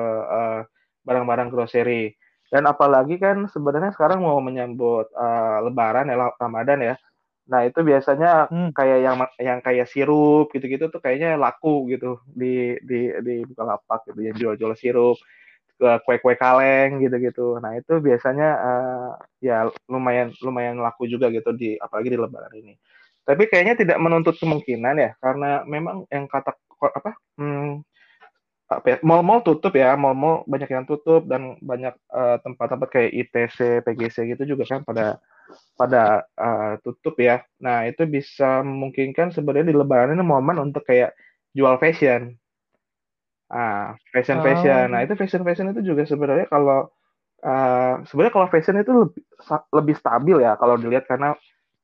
barang 1.02 1.26
barang-barang 1.26 1.48
grocery. 1.50 2.14
Dan 2.52 2.68
apalagi 2.68 3.16
kan 3.16 3.48
sebenarnya 3.48 3.90
sekarang 3.96 4.22
mau 4.22 4.38
menyambut 4.38 5.10
uh, 5.16 5.64
Lebaran 5.66 6.12
ya 6.12 6.30
Ramadan 6.38 6.78
ya. 6.92 6.94
Nah, 7.50 7.66
itu 7.66 7.80
biasanya 7.82 8.46
hmm. 8.46 8.70
kayak 8.70 8.98
yang 9.02 9.16
yang 9.42 9.58
kayak 9.58 9.90
sirup 9.90 10.54
gitu-gitu 10.54 10.86
tuh 10.92 11.02
kayaknya 11.02 11.34
laku 11.34 11.90
gitu 11.90 12.22
di 12.30 12.78
di 12.86 13.10
di 13.18 13.34
Bukalapak 13.42 14.06
gitu 14.06 14.20
yang 14.22 14.36
jual-jual 14.38 14.74
sirup 14.78 15.18
kue-kue 15.82 16.38
kaleng 16.38 17.02
gitu-gitu. 17.02 17.58
Nah, 17.58 17.74
itu 17.74 17.98
biasanya 17.98 18.48
uh, 18.62 19.10
ya 19.42 19.66
lumayan 19.90 20.30
lumayan 20.38 20.78
laku 20.78 21.10
juga 21.10 21.26
gitu 21.34 21.50
di 21.50 21.74
apalagi 21.82 22.14
di 22.14 22.18
lebaran 22.18 22.54
ini. 22.54 22.74
Tapi 23.22 23.46
kayaknya 23.50 23.74
tidak 23.78 23.98
menuntut 24.02 24.38
kemungkinan 24.38 24.94
ya 24.98 25.10
karena 25.18 25.62
memang 25.66 26.06
yang 26.10 26.26
kata 26.26 26.54
apa 26.82 27.14
hmm, 27.38 27.82
apa 28.66 28.86
ya, 28.88 28.96
mall-mall 29.04 29.44
tutup 29.46 29.74
ya, 29.76 29.94
mall-mall 29.94 30.42
banyak 30.48 30.70
yang 30.70 30.84
tutup 30.88 31.26
dan 31.30 31.58
banyak 31.62 31.94
tempat 31.94 32.18
eh, 32.18 32.38
tempat-tempat 32.42 32.88
kayak 32.90 33.10
ITC, 33.12 33.58
PGC 33.86 34.16
gitu 34.34 34.56
juga 34.56 34.64
kan 34.66 34.80
pada 34.82 35.22
pada 35.76 36.26
uh, 36.38 36.78
tutup 36.84 37.18
ya. 37.18 37.42
Nah, 37.58 37.88
itu 37.88 38.06
bisa 38.06 38.62
memungkinkan 38.62 39.34
sebenarnya 39.34 39.72
di 39.72 39.76
lebaran 39.76 40.14
ini 40.14 40.24
momen 40.24 40.58
untuk 40.60 40.86
kayak 40.86 41.16
jual 41.52 41.76
fashion. 41.80 42.36
Ah, 43.52 43.98
fashion 44.14 44.40
fashion. 44.40 44.96
Nah, 44.96 45.02
oh. 45.02 45.04
itu 45.04 45.14
fashion 45.18 45.44
fashion 45.44 45.68
itu 45.76 45.84
juga 45.84 46.08
sebenarnya 46.08 46.48
kalau 46.48 46.88
uh, 47.44 47.94
sebenarnya 48.08 48.32
kalau 48.32 48.48
fashion 48.48 48.80
itu 48.80 48.92
lebih 48.92 49.22
lebih 49.74 49.94
stabil 49.98 50.36
ya 50.40 50.56
kalau 50.56 50.80
dilihat 50.80 51.04
karena 51.04 51.36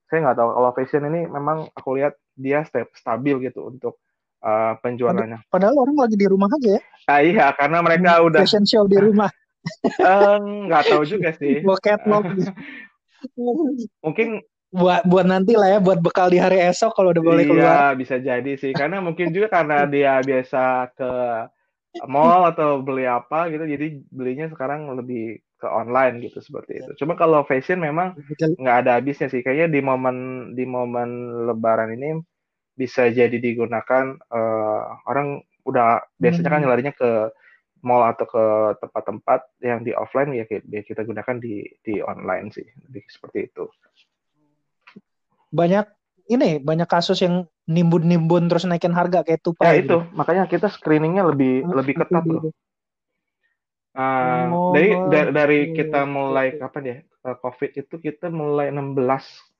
saya 0.08 0.24
nggak 0.24 0.38
tahu 0.40 0.48
kalau 0.56 0.70
fashion 0.72 1.04
ini 1.12 1.28
memang 1.28 1.68
aku 1.76 2.00
lihat 2.00 2.16
dia 2.32 2.64
step 2.64 2.88
stabil 2.96 3.36
gitu 3.44 3.68
untuk 3.68 4.00
uh, 4.40 4.80
penjualannya. 4.80 5.44
Padahal 5.52 5.76
orang 5.76 6.08
lagi 6.08 6.16
di 6.16 6.24
rumah 6.24 6.48
aja 6.48 6.80
ya. 6.80 6.82
Ah, 7.04 7.20
iya, 7.20 7.46
karena 7.52 7.84
mereka 7.84 8.16
hmm, 8.16 8.26
udah 8.32 8.40
fashion 8.40 8.64
show 8.64 8.88
di 8.88 8.96
rumah. 8.96 9.28
nggak 10.68 10.82
uh, 10.82 10.88
tahu 10.88 11.02
juga 11.04 11.36
sih. 11.36 11.60
Catwalk. 11.84 12.24
mungkin 14.04 14.42
buat 14.68 15.08
buat 15.08 15.24
nanti 15.24 15.56
lah 15.56 15.76
ya 15.76 15.78
buat 15.80 16.04
bekal 16.04 16.28
di 16.28 16.36
hari 16.36 16.60
esok 16.60 16.92
kalau 16.92 17.16
udah 17.16 17.24
boleh 17.24 17.42
iya, 17.44 17.48
keluar. 17.48 17.68
Iya, 17.72 17.88
bisa 17.96 18.16
jadi 18.20 18.52
sih. 18.60 18.72
Karena 18.76 19.00
mungkin 19.00 19.32
juga 19.32 19.48
karena 19.48 19.88
dia 19.88 20.20
biasa 20.20 20.92
ke 20.92 21.10
mall 22.04 22.44
atau 22.52 22.84
beli 22.84 23.08
apa 23.08 23.48
gitu, 23.48 23.64
jadi 23.64 23.86
belinya 24.12 24.46
sekarang 24.52 24.92
lebih 24.92 25.40
ke 25.58 25.66
online 25.66 26.20
gitu 26.22 26.38
seperti 26.38 26.84
itu. 26.84 26.90
Cuma 27.00 27.16
kalau 27.16 27.42
fashion 27.48 27.80
memang 27.80 28.14
nggak 28.60 28.76
ada 28.84 29.00
habisnya 29.00 29.32
sih. 29.32 29.40
Kayaknya 29.40 29.68
di 29.72 29.80
momen 29.80 30.16
di 30.52 30.64
momen 30.68 31.08
Lebaran 31.48 31.96
ini 31.96 32.20
bisa 32.78 33.10
jadi 33.10 33.34
digunakan 33.34 34.14
uh, 34.30 34.82
orang 35.08 35.42
udah 35.66 36.04
biasanya 36.20 36.48
kan 36.48 36.62
hmm. 36.62 36.70
larinya 36.70 36.94
ke 36.94 37.10
mall 37.82 38.02
atau 38.10 38.26
ke 38.26 38.44
tempat-tempat 38.82 39.40
yang 39.62 39.86
di 39.86 39.94
offline 39.94 40.34
ya 40.34 40.44
kita 40.82 41.06
gunakan 41.06 41.36
di 41.38 41.62
di 41.82 42.02
online 42.02 42.50
sih. 42.50 42.66
Lebih 42.88 43.02
seperti 43.06 43.50
itu. 43.50 43.64
Banyak 45.48 45.86
ini 46.28 46.60
banyak 46.60 46.88
kasus 46.88 47.24
yang 47.24 47.48
nimbun-nimbun 47.68 48.52
terus 48.52 48.68
naikin 48.68 48.92
harga 48.92 49.24
kayak 49.24 49.40
tupai 49.40 49.64
ya 49.64 49.72
gitu. 49.80 49.84
itu. 49.84 49.98
Makanya 50.16 50.44
kita 50.48 50.68
screeningnya 50.68 51.24
lebih 51.24 51.64
oh, 51.64 51.76
lebih 51.76 51.94
ketat 52.04 52.24
loh. 52.28 52.52
Uh, 53.98 54.46
oh, 54.54 54.70
dari, 54.76 54.94
dari 55.10 55.30
dari 55.34 55.60
kita 55.74 56.04
mulai 56.04 56.54
kapan 56.60 56.82
ya? 56.84 56.96
Uh, 57.24 57.36
COVID 57.40 57.70
itu 57.74 57.94
kita 57.98 58.28
mulai 58.30 58.70
16 58.70 58.94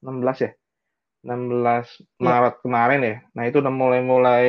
16 0.05 0.45
ya? 0.45 0.53
16 1.27 1.27
ya. 1.27 1.83
Maret 2.21 2.55
kemarin 2.63 3.01
ya. 3.03 3.17
Nah 3.35 3.43
itu 3.49 3.59
udah 3.59 3.73
mulai 3.73 4.01
mulai 4.05 4.47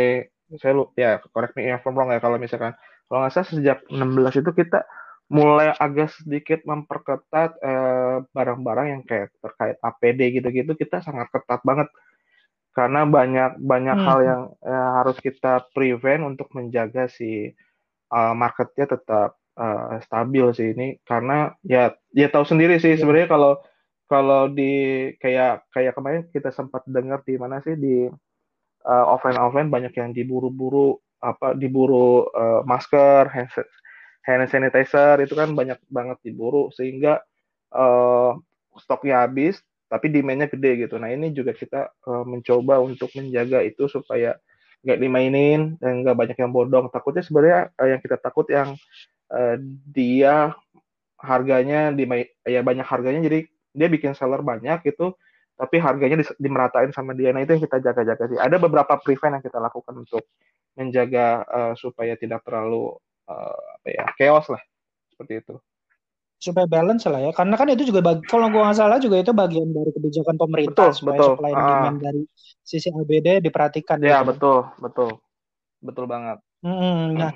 saya 0.58 0.74
lu 0.74 0.90
ya 0.98 1.22
correct 1.30 1.54
me 1.54 1.70
if 1.70 1.86
I'm 1.86 1.94
wrong 1.94 2.10
ya 2.10 2.18
kalau 2.18 2.42
misalkan 2.42 2.74
kalau 3.10 3.26
nggak 3.26 3.34
salah 3.34 3.50
sejak 3.50 3.78
16 3.90 4.42
itu 4.46 4.52
kita 4.54 4.86
mulai 5.30 5.74
agak 5.78 6.10
sedikit 6.14 6.62
memperketat 6.66 7.58
eh, 7.62 8.18
barang-barang 8.34 8.88
eh, 8.90 8.92
yang 8.94 9.02
kayak 9.06 9.30
terkait 9.42 9.78
APD 9.82 10.20
gitu-gitu 10.42 10.72
kita 10.78 11.02
sangat 11.02 11.30
ketat 11.34 11.62
banget 11.66 11.90
karena 12.74 13.06
banyak 13.06 13.58
banyak 13.62 13.98
hmm. 13.98 14.06
hal 14.06 14.20
yang 14.22 14.42
eh, 14.62 14.90
harus 15.02 15.18
kita 15.18 15.66
prevent 15.74 16.26
untuk 16.26 16.50
menjaga 16.54 17.10
si 17.10 17.54
uh, 18.14 18.34
marketnya 18.34 18.90
tetap 18.90 19.38
uh, 19.58 20.02
stabil 20.02 20.46
sih 20.54 20.74
ini 20.74 20.98
karena 21.06 21.54
ya 21.62 21.94
ya 22.14 22.28
tahu 22.30 22.46
sendiri 22.46 22.82
sih 22.82 22.98
ya. 22.98 23.00
sebenarnya 23.00 23.30
kalau 23.30 23.62
kalau 24.10 24.50
di 24.50 25.14
kayak 25.22 25.70
kayak 25.70 25.94
kemarin 25.94 26.26
kita 26.34 26.50
sempat 26.50 26.82
dengar 26.90 27.22
di 27.22 27.38
mana 27.38 27.62
sih 27.62 27.78
di 27.78 28.10
uh, 28.86 29.06
offline 29.06 29.38
offline 29.38 29.70
banyak 29.70 29.94
yang 29.94 30.10
diburu-buru 30.10 30.98
apa 31.20 31.56
diburu 31.56 32.28
uh, 32.32 32.64
masker 32.64 33.28
hand, 34.24 34.48
sanitizer 34.48 35.20
itu 35.24 35.36
kan 35.36 35.52
banyak 35.52 35.80
banget 35.92 36.18
diburu 36.24 36.72
sehingga 36.72 37.20
uh, 37.76 38.36
stoknya 38.80 39.28
habis 39.28 39.60
tapi 39.90 40.08
demandnya 40.14 40.46
gede 40.46 40.86
gitu. 40.86 41.02
Nah 41.02 41.10
ini 41.10 41.34
juga 41.34 41.52
kita 41.52 41.90
uh, 42.06 42.24
mencoba 42.24 42.78
untuk 42.78 43.10
menjaga 43.18 43.66
itu 43.66 43.90
supaya 43.90 44.38
nggak 44.86 45.00
dimainin 45.02 45.76
dan 45.82 46.06
nggak 46.06 46.16
banyak 46.16 46.38
yang 46.38 46.54
bodong. 46.54 46.88
Takutnya 46.94 47.26
sebenarnya 47.26 47.62
uh, 47.74 47.88
yang 47.90 48.00
kita 48.00 48.16
takut 48.22 48.46
yang 48.48 48.78
uh, 49.34 49.58
dia 49.90 50.54
harganya 51.20 51.92
di 51.92 52.08
ya 52.48 52.64
banyak 52.64 52.88
harganya 52.88 53.20
jadi 53.28 53.40
dia 53.76 53.88
bikin 53.92 54.16
seller 54.16 54.40
banyak 54.40 54.80
gitu 54.88 55.20
tapi 55.60 55.76
harganya 55.84 56.24
di, 56.24 56.26
dimeratain 56.40 56.96
sama 56.96 57.12
dia. 57.12 57.36
Nah 57.36 57.44
itu 57.44 57.52
yang 57.52 57.64
kita 57.68 57.84
jaga-jaga 57.84 58.24
sih. 58.32 58.40
Ada 58.40 58.56
beberapa 58.56 58.96
prevent 59.04 59.40
yang 59.40 59.44
kita 59.44 59.60
lakukan 59.60 59.92
untuk 59.92 60.24
menjaga 60.80 61.44
uh, 61.44 61.74
supaya 61.76 62.16
tidak 62.16 62.48
terlalu 62.48 62.96
uh, 63.28 63.60
apa 63.76 63.88
ya 63.92 64.06
chaos 64.16 64.48
lah. 64.48 64.64
Seperti 65.12 65.44
itu. 65.44 65.56
Supaya 66.40 66.64
balance 66.64 67.04
lah 67.12 67.20
ya. 67.20 67.32
Karena 67.36 67.60
kan 67.60 67.68
itu 67.68 67.92
juga 67.92 68.00
bagi 68.00 68.24
kalau 68.24 68.48
gue 68.48 68.64
nggak 68.64 68.80
salah 68.80 69.04
juga 69.04 69.20
itu 69.20 69.36
bagian 69.36 69.68
dari 69.76 69.92
kebijakan 69.92 70.36
pemerintah 70.40 70.88
betul, 70.88 70.96
supaya 70.96 71.20
betul. 71.20 71.30
supply 71.36 71.52
uh, 71.52 71.60
demand 71.60 71.98
dari 72.00 72.22
sisi 72.64 72.88
ABD 72.96 73.28
diperhatikan 73.44 74.00
ya 74.00 74.24
gitu. 74.24 74.32
betul 74.32 74.60
betul. 74.80 75.12
Betul 75.84 76.06
banget. 76.08 76.40
Hmm, 76.64 77.20
nah 77.20 77.36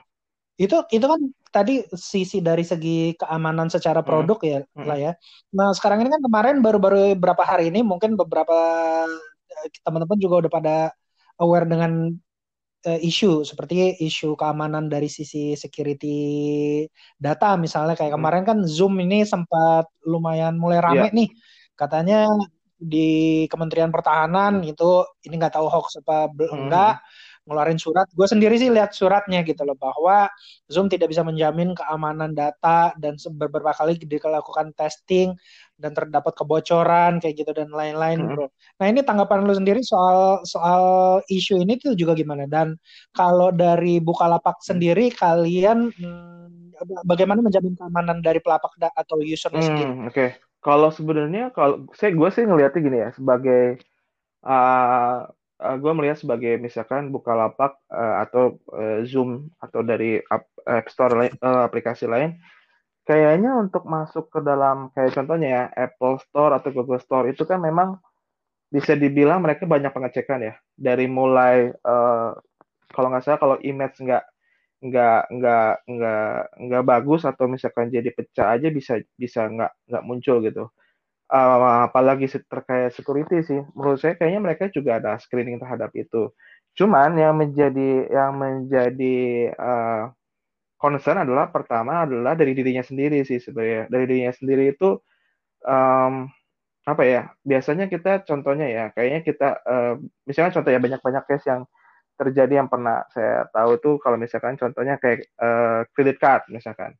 itu 0.54 0.78
itu 0.94 1.06
kan 1.06 1.22
tadi 1.50 1.86
sisi 1.94 2.42
dari 2.42 2.62
segi 2.62 3.18
keamanan 3.18 3.70
secara 3.70 4.02
hmm. 4.02 4.08
produk 4.08 4.38
hmm. 4.42 4.50
ya 4.50 4.60
hmm. 4.62 4.86
lah 4.86 4.98
ya. 4.98 5.12
Nah 5.54 5.70
sekarang 5.74 6.06
ini 6.06 6.10
kan 6.14 6.22
kemarin 6.22 6.56
baru-baru 6.62 7.18
beberapa 7.18 7.42
hari 7.46 7.74
ini 7.74 7.82
mungkin 7.82 8.14
beberapa 8.14 8.58
eh, 9.50 9.68
teman-teman 9.82 10.18
juga 10.22 10.36
udah 10.46 10.52
pada 10.54 10.78
aware 11.42 11.66
dengan 11.66 12.14
uh, 12.86 13.00
isu 13.02 13.42
seperti 13.42 13.98
isu 14.06 14.38
keamanan 14.38 14.86
dari 14.90 15.10
sisi 15.10 15.58
security 15.58 16.18
data 17.18 17.58
misalnya 17.58 17.98
kayak 17.98 18.14
hmm. 18.14 18.20
kemarin 18.22 18.44
kan 18.46 18.58
Zoom 18.70 19.02
ini 19.02 19.26
sempat 19.26 19.90
lumayan 20.06 20.58
mulai 20.58 20.82
rame 20.82 21.10
yeah. 21.10 21.14
nih 21.14 21.30
katanya 21.74 22.30
di 22.84 23.10
Kementerian 23.50 23.90
Pertahanan 23.90 24.62
itu 24.62 25.08
ini 25.26 25.40
nggak 25.40 25.58
tahu 25.58 25.66
hoax 25.72 25.98
apa 26.04 26.30
enggak 26.54 27.02
hmm 27.02 27.32
ngeluarin 27.44 27.80
surat. 27.80 28.08
Gue 28.16 28.28
sendiri 28.28 28.56
sih 28.56 28.72
lihat 28.72 28.96
suratnya 28.96 29.44
gitu 29.44 29.68
loh 29.68 29.76
bahwa 29.76 30.32
Zoom 30.72 30.88
tidak 30.88 31.12
bisa 31.12 31.22
menjamin 31.28 31.76
keamanan 31.76 32.32
data 32.32 32.96
dan 32.96 33.20
beberapa 33.36 33.76
kali 33.76 34.00
dilakukan 34.00 34.72
testing 34.80 35.36
dan 35.76 35.92
terdapat 35.92 36.32
kebocoran 36.40 37.20
kayak 37.20 37.44
gitu 37.44 37.52
dan 37.52 37.68
lain-lain, 37.76 38.24
hmm. 38.24 38.30
bro. 38.32 38.48
Nah 38.80 38.86
ini 38.88 39.04
tanggapan 39.04 39.44
lu 39.44 39.54
sendiri 39.56 39.84
soal 39.84 40.40
soal 40.48 40.84
isu 41.28 41.60
ini 41.60 41.76
tuh 41.76 42.00
juga 42.00 42.16
gimana? 42.16 42.48
Dan 42.48 42.80
kalau 43.12 43.52
dari 43.52 44.00
Bukalapak 44.00 44.64
sendiri 44.64 45.12
kalian 45.12 45.92
hmm, 45.92 46.80
bagaimana 47.04 47.44
menjamin 47.44 47.76
keamanan 47.76 48.24
dari 48.24 48.40
pelapak 48.40 48.72
atau 48.80 49.20
usernya 49.20 49.60
hmm, 49.60 49.68
sendiri? 49.68 49.92
Oke, 49.92 50.08
okay. 50.08 50.30
kalau 50.64 50.88
sebenarnya 50.96 51.52
kalau 51.52 51.84
saya 51.92 52.16
gue 52.16 52.30
sih 52.32 52.48
ngelihatnya 52.48 52.80
gini 52.80 52.98
ya 53.04 53.10
sebagai 53.12 53.84
uh, 54.48 55.28
uh, 55.64 55.74
eh, 55.74 55.78
gue 55.80 55.92
melihat 55.96 56.20
sebagai 56.20 56.60
misalkan 56.60 57.10
Bukalapak 57.10 57.80
uh, 57.88 58.20
atau 58.28 58.60
uh, 58.76 59.00
Zoom 59.08 59.48
atau 59.64 59.80
dari 59.80 60.20
App, 60.28 60.52
App 60.68 60.92
Store 60.92 61.16
uh, 61.16 61.64
aplikasi 61.64 62.06
lain 62.06 62.36
kayaknya 63.04 63.56
untuk 63.60 63.84
masuk 63.88 64.32
ke 64.32 64.40
dalam 64.44 64.92
kayak 64.96 65.16
contohnya 65.16 65.48
ya 65.48 65.64
Apple 65.88 66.20
Store 66.24 66.56
atau 66.56 66.72
Google 66.72 67.04
Store 67.04 67.28
itu 67.28 67.44
kan 67.44 67.60
memang 67.60 68.00
bisa 68.72 68.98
dibilang 68.98 69.44
mereka 69.44 69.70
banyak 69.70 69.94
pengecekan 69.94 70.40
ya. 70.42 70.54
Dari 70.74 71.06
mulai 71.06 71.70
uh, 71.84 72.34
kalau 72.90 73.08
nggak 73.12 73.24
salah 73.24 73.40
kalau 73.40 73.58
image 73.62 74.00
nggak 74.02 74.24
nggak 74.84 75.22
nggak 75.32 75.74
nggak 75.88 76.38
nggak 76.60 76.84
bagus 76.84 77.24
atau 77.24 77.48
misalkan 77.48 77.88
jadi 77.88 78.12
pecah 78.12 78.52
aja 78.60 78.68
bisa 78.68 79.00
bisa 79.16 79.48
nggak 79.48 79.72
nggak 79.88 80.04
muncul 80.04 80.44
gitu 80.44 80.68
uh, 81.32 81.88
apalagi 81.88 82.28
terkait 82.28 82.92
security 82.92 83.44
sih 83.46 83.62
menurut 83.78 84.00
saya 84.02 84.18
kayaknya 84.20 84.42
mereka 84.44 84.68
juga 84.74 85.00
ada 85.00 85.16
screening 85.22 85.62
terhadap 85.62 85.94
itu. 85.96 86.32
Cuman 86.74 87.14
yang 87.16 87.38
menjadi 87.38 88.10
yang 88.10 88.32
menjadi 88.36 89.54
uh, 89.56 90.10
concern 90.82 91.24
adalah 91.24 91.48
pertama 91.54 92.04
adalah 92.04 92.34
dari 92.36 92.58
dirinya 92.58 92.82
sendiri 92.84 93.22
sih 93.24 93.40
sebenarnya. 93.40 93.88
Dari 93.88 94.04
dirinya 94.10 94.34
sendiri 94.34 94.74
itu 94.74 94.98
um, 95.64 96.28
apa 96.84 97.04
ya 97.08 97.22
biasanya 97.48 97.88
kita 97.88 98.28
contohnya 98.28 98.68
ya 98.68 98.86
kayaknya 98.92 99.22
kita 99.24 99.50
uh, 99.64 99.94
misalnya 100.28 100.52
contoh 100.60 100.72
ya 100.76 100.80
banyak-banyak 100.84 101.24
case 101.32 101.48
yang 101.48 101.64
terjadi 102.20 102.60
yang 102.60 102.70
pernah 102.70 103.08
saya 103.16 103.48
tahu 103.56 103.80
tuh 103.80 103.96
kalau 104.04 104.20
misalkan 104.20 104.60
contohnya 104.60 105.00
kayak 105.00 105.24
uh, 105.40 105.88
credit 105.96 106.20
card 106.20 106.44
misalkan 106.52 106.92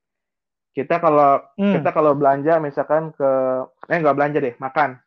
kita 0.74 0.98
kalau 0.98 1.42
hmm. 1.56 1.74
kita 1.80 1.90
kalau 1.94 2.18
belanja 2.18 2.58
misalkan 2.58 3.14
ke 3.14 3.30
eh 3.90 3.98
nggak 4.02 4.18
belanja 4.18 4.38
deh 4.42 4.56
makan 4.58 4.98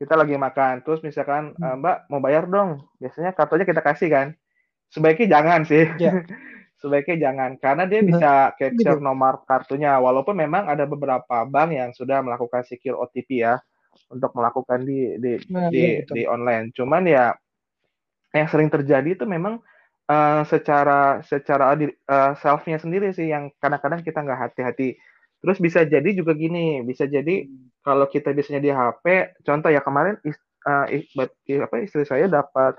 kita 0.00 0.14
lagi 0.16 0.38
makan 0.38 0.80
terus 0.86 1.02
misalkan 1.04 1.52
hmm. 1.58 1.62
Eh, 1.66 1.76
mbak 1.76 1.96
mau 2.08 2.22
bayar 2.22 2.46
dong 2.46 2.86
biasanya 3.02 3.34
kartunya 3.34 3.66
kita 3.66 3.82
kasih 3.82 4.08
kan 4.08 4.26
sebaiknya 4.88 5.38
jangan 5.38 5.60
sih 5.66 5.84
yeah. 5.98 6.22
sebaiknya 6.80 7.28
jangan 7.28 7.60
karena 7.60 7.84
dia 7.84 8.00
bisa 8.00 8.56
capture 8.56 8.96
gitu. 8.96 9.04
nomor 9.04 9.44
kartunya 9.44 10.00
walaupun 10.00 10.32
memang 10.32 10.64
ada 10.64 10.88
beberapa 10.88 11.44
bank 11.44 11.70
yang 11.76 11.90
sudah 11.92 12.24
melakukan 12.24 12.64
secure 12.64 12.96
OTP 12.96 13.44
ya 13.44 13.60
untuk 14.08 14.32
melakukan 14.32 14.80
di 14.88 15.20
di 15.20 15.36
nah, 15.52 15.68
di, 15.68 16.00
ya, 16.00 16.08
di 16.08 16.22
online 16.24 16.72
cuman 16.72 17.02
ya 17.04 17.36
yang 18.32 18.48
sering 18.48 18.72
terjadi 18.72 19.12
itu 19.12 19.28
memang 19.28 19.60
uh, 20.10 20.42
secara 20.42 21.22
secara 21.22 21.78
uh, 21.78 22.32
selfnya 22.42 22.82
sendiri 22.82 23.14
sih 23.14 23.30
yang 23.30 23.54
kadang-kadang 23.62 24.02
kita 24.02 24.18
nggak 24.26 24.50
hati-hati. 24.50 24.98
Terus 25.40 25.56
bisa 25.62 25.86
jadi 25.86 26.10
juga 26.12 26.34
gini, 26.34 26.82
bisa 26.84 27.06
jadi 27.06 27.46
hmm. 27.46 27.80
kalau 27.86 28.10
kita 28.10 28.34
biasanya 28.34 28.60
di 28.60 28.70
HP, 28.74 29.38
contoh 29.46 29.70
ya 29.70 29.80
kemarin 29.80 30.18
is, 30.26 30.36
uh, 30.66 30.84
is, 30.90 31.06
apa 31.62 31.80
istri 31.80 32.04
saya 32.04 32.26
dapat 32.26 32.76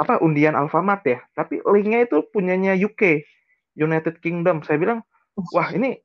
apa 0.00 0.16
undian 0.24 0.56
Alfamart 0.56 1.04
ya, 1.04 1.20
tapi 1.36 1.60
linknya 1.60 2.08
itu 2.08 2.24
punyanya 2.32 2.72
UK, 2.72 3.20
United 3.76 4.16
Kingdom. 4.24 4.64
Saya 4.64 4.80
bilang, 4.80 5.04
wah 5.52 5.68
ini 5.76 6.00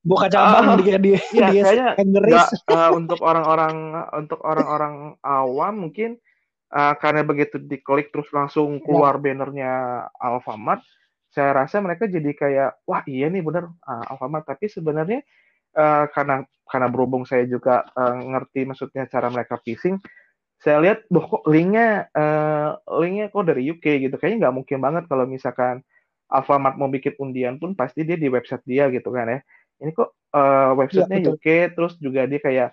buka 0.00 0.32
cabang 0.32 0.74
uh, 0.74 0.76
dia 0.80 0.96
di 0.96 1.12
ya, 1.36 1.52
di 1.52 1.60
kayaknya 1.60 1.92
gak, 1.92 2.48
uh, 2.72 2.90
untuk 2.96 3.20
orang-orang 3.20 3.92
untuk 4.16 4.40
orang-orang 4.40 5.12
awam 5.20 5.86
mungkin 5.86 6.16
uh, 6.74 6.94
karena 6.98 7.26
begitu 7.26 7.58
diklik 7.58 8.14
terus 8.14 8.30
langsung 8.30 8.78
iya. 8.78 8.82
keluar 8.86 9.14
ya. 9.18 9.20
bannernya 9.20 9.72
Alfamart, 10.16 10.82
saya 11.30 11.54
rasa 11.54 11.82
mereka 11.82 12.06
jadi 12.06 12.30
kayak 12.34 12.70
wah 12.86 13.02
iya 13.06 13.30
nih 13.30 13.42
bener 13.42 13.70
uh, 13.86 14.04
Alfamart 14.10 14.46
tapi 14.46 14.70
sebenarnya 14.70 15.22
uh, 15.78 16.06
karena 16.10 16.46
karena 16.70 16.86
berhubung 16.86 17.26
saya 17.26 17.46
juga 17.50 17.86
uh, 17.98 18.14
ngerti 18.18 18.62
maksudnya 18.66 19.10
cara 19.10 19.26
mereka 19.30 19.58
phishing, 19.62 19.98
saya 20.60 20.78
lihat 20.78 21.08
loh 21.10 21.26
kok 21.26 21.42
linknya 21.48 22.06
uh, 22.14 22.78
linknya 23.00 23.32
kok 23.32 23.48
dari 23.48 23.66
UK 23.72 24.06
gitu 24.06 24.16
kayaknya 24.20 24.48
nggak 24.48 24.56
mungkin 24.60 24.78
banget 24.78 25.04
kalau 25.10 25.24
misalkan 25.24 25.82
Alfamart 26.30 26.78
mau 26.78 26.86
bikin 26.86 27.18
undian 27.18 27.58
pun 27.58 27.74
pasti 27.74 28.06
dia 28.06 28.14
di 28.14 28.30
website 28.30 28.62
dia 28.62 28.86
gitu 28.92 29.10
kan 29.10 29.26
ya 29.26 29.40
ini 29.80 29.90
kok 29.96 30.14
uh, 30.36 30.76
websitenya 30.76 31.18
ya, 31.26 31.28
UK 31.34 31.46
terus 31.74 31.96
juga 31.96 32.28
dia 32.28 32.38
kayak 32.38 32.68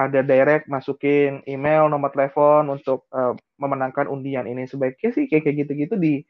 ada 0.00 0.24
direct 0.24 0.64
masukin 0.64 1.44
email 1.44 1.92
nomor 1.92 2.08
telepon 2.08 2.72
untuk 2.72 3.04
uh, 3.12 3.36
memenangkan 3.60 4.08
undian 4.08 4.48
ini 4.48 4.64
sebaiknya 4.64 5.12
sih 5.12 5.28
kayak 5.28 5.44
kayak 5.44 5.56
gitu-gitu 5.68 5.94
di 6.00 6.24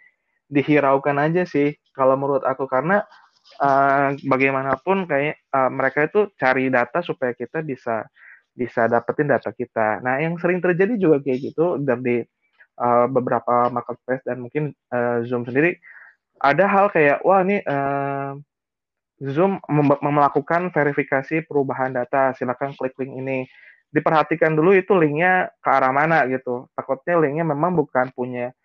dihiraukan 0.51 1.15
aja 1.23 1.47
sih 1.47 1.79
kalau 1.95 2.19
menurut 2.19 2.43
aku 2.43 2.67
karena 2.67 3.07
uh, 3.63 4.11
bagaimanapun 4.27 5.07
kayak 5.07 5.39
uh, 5.55 5.71
mereka 5.71 6.11
itu 6.11 6.27
cari 6.35 6.67
data 6.67 6.99
supaya 6.99 7.31
kita 7.39 7.63
bisa 7.63 8.03
bisa 8.51 8.91
dapetin 8.91 9.31
data 9.31 9.55
kita. 9.55 10.03
Nah 10.03 10.19
yang 10.19 10.35
sering 10.43 10.59
terjadi 10.59 10.99
juga 10.99 11.23
kayak 11.23 11.55
gitu 11.55 11.79
dari 11.79 12.27
uh, 12.83 13.07
beberapa 13.07 13.71
marketplace 13.71 14.27
dan 14.27 14.43
mungkin 14.43 14.75
uh, 14.91 15.23
Zoom 15.23 15.47
sendiri 15.47 15.79
ada 16.43 16.67
hal 16.67 16.91
kayak 16.91 17.23
wah 17.23 17.47
ini 17.47 17.63
uh, 17.63 18.35
Zoom 19.21 19.61
mem 19.69 19.93
melakukan 20.01 20.73
verifikasi 20.73 21.45
perubahan 21.45 21.93
data, 21.93 22.33
silakan 22.33 22.73
klik 22.73 22.97
link 22.97 23.13
ini. 23.21 23.39
Diperhatikan 23.93 24.57
dulu 24.57 24.73
itu 24.73 24.97
linknya 24.97 25.53
ke 25.61 25.69
arah 25.69 25.93
mana 25.93 26.25
gitu. 26.31 26.73
Takutnya 26.73 27.21
linknya 27.21 27.45
memang 27.45 27.77
bukan 27.77 28.09
punya 28.17 28.57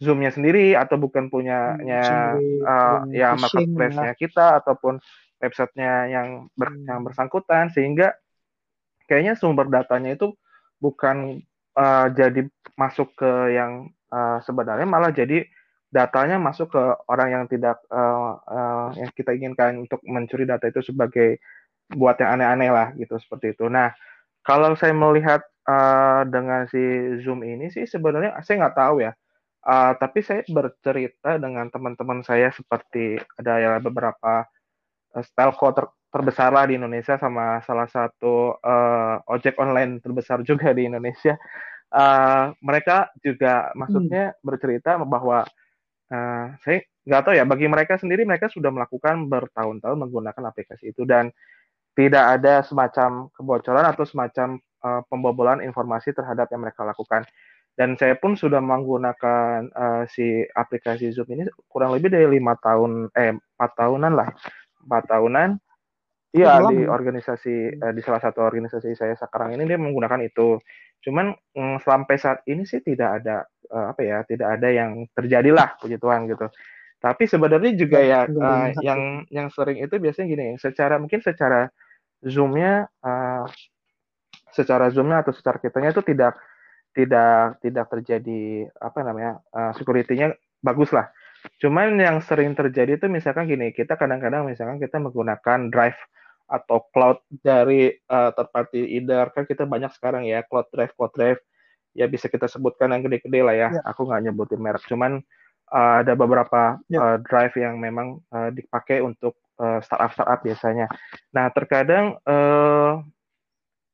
Zoom-nya 0.00 0.32
sendiri 0.32 0.72
atau 0.72 0.96
bukan 0.96 1.28
punyanya 1.28 2.32
hmm, 2.32 2.64
uh, 2.64 2.98
ya 3.12 3.36
marketplace-nya 3.36 4.16
kita 4.16 4.64
ataupun 4.64 4.96
websitenya 5.36 6.08
yang 6.08 6.48
ber, 6.56 6.72
hmm. 6.72 6.88
yang 6.88 7.00
bersangkutan 7.04 7.68
sehingga 7.68 8.16
kayaknya 9.04 9.36
sumber 9.36 9.68
datanya 9.68 10.16
itu 10.16 10.32
bukan 10.80 11.44
uh, 11.76 12.08
jadi 12.16 12.48
masuk 12.80 13.12
ke 13.12 13.52
yang 13.52 13.92
uh, 14.08 14.40
sebenarnya 14.40 14.88
malah 14.88 15.12
jadi 15.12 15.44
datanya 15.90 16.38
masuk 16.38 16.70
ke 16.70 16.82
orang 17.10 17.28
yang 17.34 17.44
tidak 17.50 17.82
uh, 17.90 18.38
uh, 18.46 18.88
yang 18.94 19.10
kita 19.10 19.34
inginkan 19.34 19.82
untuk 19.86 19.98
mencuri 20.06 20.46
data 20.46 20.70
itu 20.70 20.80
sebagai 20.86 21.42
buat 21.90 22.14
yang 22.22 22.38
aneh-aneh 22.38 22.70
lah 22.70 22.88
gitu 22.94 23.18
seperti 23.18 23.58
itu. 23.58 23.66
Nah 23.66 23.90
kalau 24.46 24.78
saya 24.78 24.94
melihat 24.94 25.42
uh, 25.66 26.22
dengan 26.30 26.70
si 26.70 26.78
Zoom 27.26 27.42
ini 27.42 27.68
sih 27.74 27.84
sebenarnya 27.90 28.38
saya 28.46 28.66
nggak 28.66 28.78
tahu 28.78 29.02
ya. 29.02 29.12
Uh, 29.60 29.92
tapi 30.00 30.24
saya 30.24 30.40
bercerita 30.48 31.36
dengan 31.36 31.68
teman-teman 31.68 32.24
saya 32.24 32.48
seperti 32.48 33.20
ada 33.36 33.60
ya 33.60 33.70
beberapa 33.76 34.48
uh, 35.12 35.24
telco 35.36 35.68
ter 35.76 35.84
terbesar 36.10 36.50
lah 36.50 36.66
di 36.66 36.74
Indonesia 36.74 37.14
sama 37.20 37.62
salah 37.62 37.86
satu 37.86 38.58
uh, 38.58 39.22
ojek 39.30 39.54
online 39.62 40.02
terbesar 40.02 40.42
juga 40.48 40.70
di 40.70 40.86
Indonesia. 40.86 41.34
Uh, 41.90 42.54
mereka 42.62 43.10
juga 43.18 43.74
maksudnya 43.74 44.30
hmm. 44.32 44.38
bercerita 44.46 44.94
bahwa 45.02 45.42
uh, 46.10 46.46
saya 46.60 46.84
nggak 47.06 47.22
tahu 47.24 47.34
ya 47.34 47.44
bagi 47.48 47.66
mereka 47.66 47.96
sendiri 47.96 48.28
mereka 48.28 48.52
sudah 48.52 48.68
melakukan 48.68 49.26
bertahun-tahun 49.26 49.96
menggunakan 49.96 50.42
aplikasi 50.52 50.92
itu 50.92 51.08
dan 51.08 51.32
tidak 51.98 52.38
ada 52.38 52.62
semacam 52.62 53.28
kebocoran 53.34 53.86
atau 53.88 54.04
semacam 54.06 54.62
uh, 54.84 55.02
pembobolan 55.10 55.60
informasi 55.60 56.14
terhadap 56.14 56.48
yang 56.52 56.62
mereka 56.62 56.86
lakukan. 56.86 57.26
Dan 57.74 57.96
saya 57.96 58.18
pun 58.18 58.36
sudah 58.36 58.60
menggunakan 58.60 59.72
uh, 59.72 60.04
si 60.10 60.44
aplikasi 60.52 61.16
Zoom 61.16 61.32
ini 61.32 61.48
kurang 61.70 61.96
lebih 61.96 62.12
dari 62.12 62.28
lima 62.28 62.52
tahun 62.60 63.08
eh 63.16 63.32
empat 63.36 63.70
tahunan 63.78 64.12
lah. 64.12 64.28
Empat 64.84 65.04
tahunan. 65.08 65.50
Iya 66.30 66.62
di 66.70 66.86
organisasi 66.86 67.80
uh, 67.80 67.92
di 67.94 68.00
salah 68.04 68.22
satu 68.22 68.44
organisasi 68.44 68.94
saya 68.94 69.14
sekarang 69.16 69.56
ini 69.56 69.64
dia 69.66 69.80
menggunakan 69.80 70.20
itu. 70.22 70.60
Cuman 71.00 71.32
mm, 71.56 71.80
sampai 71.82 72.16
saat 72.20 72.44
ini 72.46 72.68
sih 72.68 72.84
tidak 72.84 73.22
ada 73.22 73.44
uh, 73.72 73.92
apa 73.92 74.00
ya, 74.04 74.18
tidak 74.28 74.60
ada 74.60 74.68
yang 74.68 75.08
terjadilah 75.16 75.80
puji 75.80 75.96
Tuhan 75.96 76.28
gitu. 76.28 76.46
Tapi 77.00 77.24
sebenarnya 77.24 77.72
juga 77.80 77.98
ya, 78.04 78.28
ya 78.28 78.36
uh, 78.36 78.68
yang 78.84 79.24
yang 79.32 79.48
sering 79.48 79.80
itu 79.80 79.96
biasanya 79.96 80.26
gini, 80.28 80.46
secara 80.60 81.00
mungkin 81.00 81.24
secara 81.24 81.72
zoomnya, 82.20 82.84
uh, 83.00 83.48
secara 84.52 84.92
zoomnya 84.92 85.24
atau 85.24 85.32
secara 85.32 85.56
kitanya 85.56 85.96
itu 85.96 86.04
tidak 86.04 86.36
tidak 86.92 87.56
tidak 87.64 87.86
terjadi 87.88 88.68
apa 88.76 88.98
namanya 89.00 89.40
uh, 89.56 89.72
security-nya 89.72 90.36
bagus 90.60 90.92
lah. 90.92 91.08
Cuman 91.56 91.96
yang 91.96 92.20
sering 92.20 92.52
terjadi 92.52 93.00
itu 93.00 93.08
misalkan 93.08 93.48
gini, 93.48 93.72
kita 93.72 93.96
kadang-kadang 93.96 94.44
misalkan 94.44 94.76
kita 94.76 95.00
menggunakan 95.00 95.72
drive 95.72 95.96
atau 96.50 96.82
cloud 96.90 97.22
dari 97.30 97.94
uh, 98.10 98.34
third 98.34 98.50
party 98.50 98.98
either 98.98 99.30
kan 99.30 99.46
kita 99.46 99.62
banyak 99.62 99.94
sekarang 99.94 100.26
ya 100.26 100.42
cloud 100.42 100.66
drive 100.74 100.90
cloud 100.98 101.14
drive 101.14 101.38
ya 101.94 102.06
bisa 102.06 102.30
kita 102.30 102.46
sebutkan 102.46 102.90
yang 102.94 103.02
gede-gede 103.06 103.40
lah 103.42 103.54
ya. 103.54 103.68
ya. 103.70 103.82
Aku 103.90 104.06
nggak 104.06 104.30
nyebutin 104.30 104.62
merek, 104.62 104.82
cuman 104.86 105.22
uh, 105.70 105.94
ada 106.02 106.12
beberapa 106.14 106.78
ya. 106.86 106.98
uh, 106.98 107.16
drive 107.22 107.54
yang 107.58 107.78
memang 107.78 108.22
uh, 108.30 108.50
dipakai 108.54 109.02
untuk 109.02 109.38
uh, 109.58 109.82
startup 109.82 110.14
startup 110.14 110.40
biasanya. 110.42 110.86
Nah 111.34 111.50
terkadang 111.50 112.18
uh, 112.26 113.02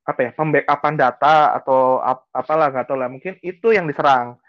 apa 0.07 0.19
ya 0.23 0.31
pembackupan 0.31 0.95
data 0.95 1.51
atau 1.59 1.99
ap 1.99 2.31
apalah 2.31 2.71
nggak 2.71 2.87
tahu 2.87 2.97
lah 2.97 3.09
mungkin 3.11 3.35
itu 3.43 3.73
yang 3.73 3.89
diserang. 3.89 4.39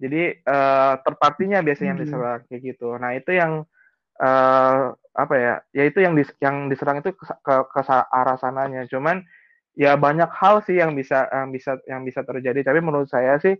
Jadi 0.00 0.40
uh, 0.48 0.96
terpartinya 1.04 1.60
biasanya 1.60 1.92
hmm. 1.92 1.92
yang 1.92 2.02
diserang 2.04 2.40
kayak 2.48 2.62
gitu. 2.72 2.88
Nah 2.96 3.10
itu 3.16 3.30
yang 3.36 3.68
uh, 4.20 4.92
apa 5.16 5.34
ya 5.36 5.54
ya 5.74 5.82
itu 5.88 5.98
yang 6.04 6.14
dis, 6.14 6.30
yang 6.38 6.70
diserang 6.70 7.02
itu 7.02 7.16
ke, 7.16 7.24
ke, 7.42 7.54
ke 7.72 7.80
arah 7.88 8.36
sananya. 8.38 8.86
Cuman 8.86 9.24
ya 9.74 9.96
banyak 9.96 10.28
hal 10.30 10.62
sih 10.64 10.78
yang 10.78 10.92
bisa 10.94 11.26
yang 11.32 11.48
bisa 11.50 11.72
yang 11.88 12.00
bisa 12.04 12.20
terjadi. 12.22 12.60
Tapi 12.62 12.78
menurut 12.84 13.08
saya 13.08 13.40
sih 13.40 13.56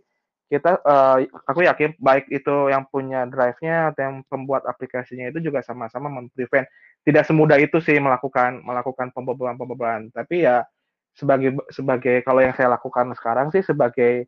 kita 0.51 0.83
uh, 0.83 1.23
aku 1.47 1.63
yakin 1.63 1.95
baik 1.97 2.27
itu 2.27 2.69
yang 2.69 2.83
punya 2.91 3.23
drive-nya 3.25 3.95
atau 3.95 4.01
yang 4.03 4.15
pembuat 4.27 4.67
aplikasinya 4.67 5.31
itu 5.31 5.39
juga 5.39 5.63
sama-sama 5.63 6.11
memprevent 6.11 6.67
tidak 7.07 7.23
semudah 7.23 7.55
itu 7.55 7.79
sih 7.79 7.95
melakukan 8.03 8.59
melakukan 8.59 9.15
pembobolan 9.15 9.55
pembobolan 9.55 10.11
tapi 10.11 10.43
ya 10.43 10.67
sebagai 11.15 11.55
sebagai 11.71 12.19
kalau 12.23 12.43
yang 12.43 12.51
saya 12.51 12.71
lakukan 12.71 13.15
sekarang 13.15 13.47
sih 13.51 13.63
sebagai 13.63 14.27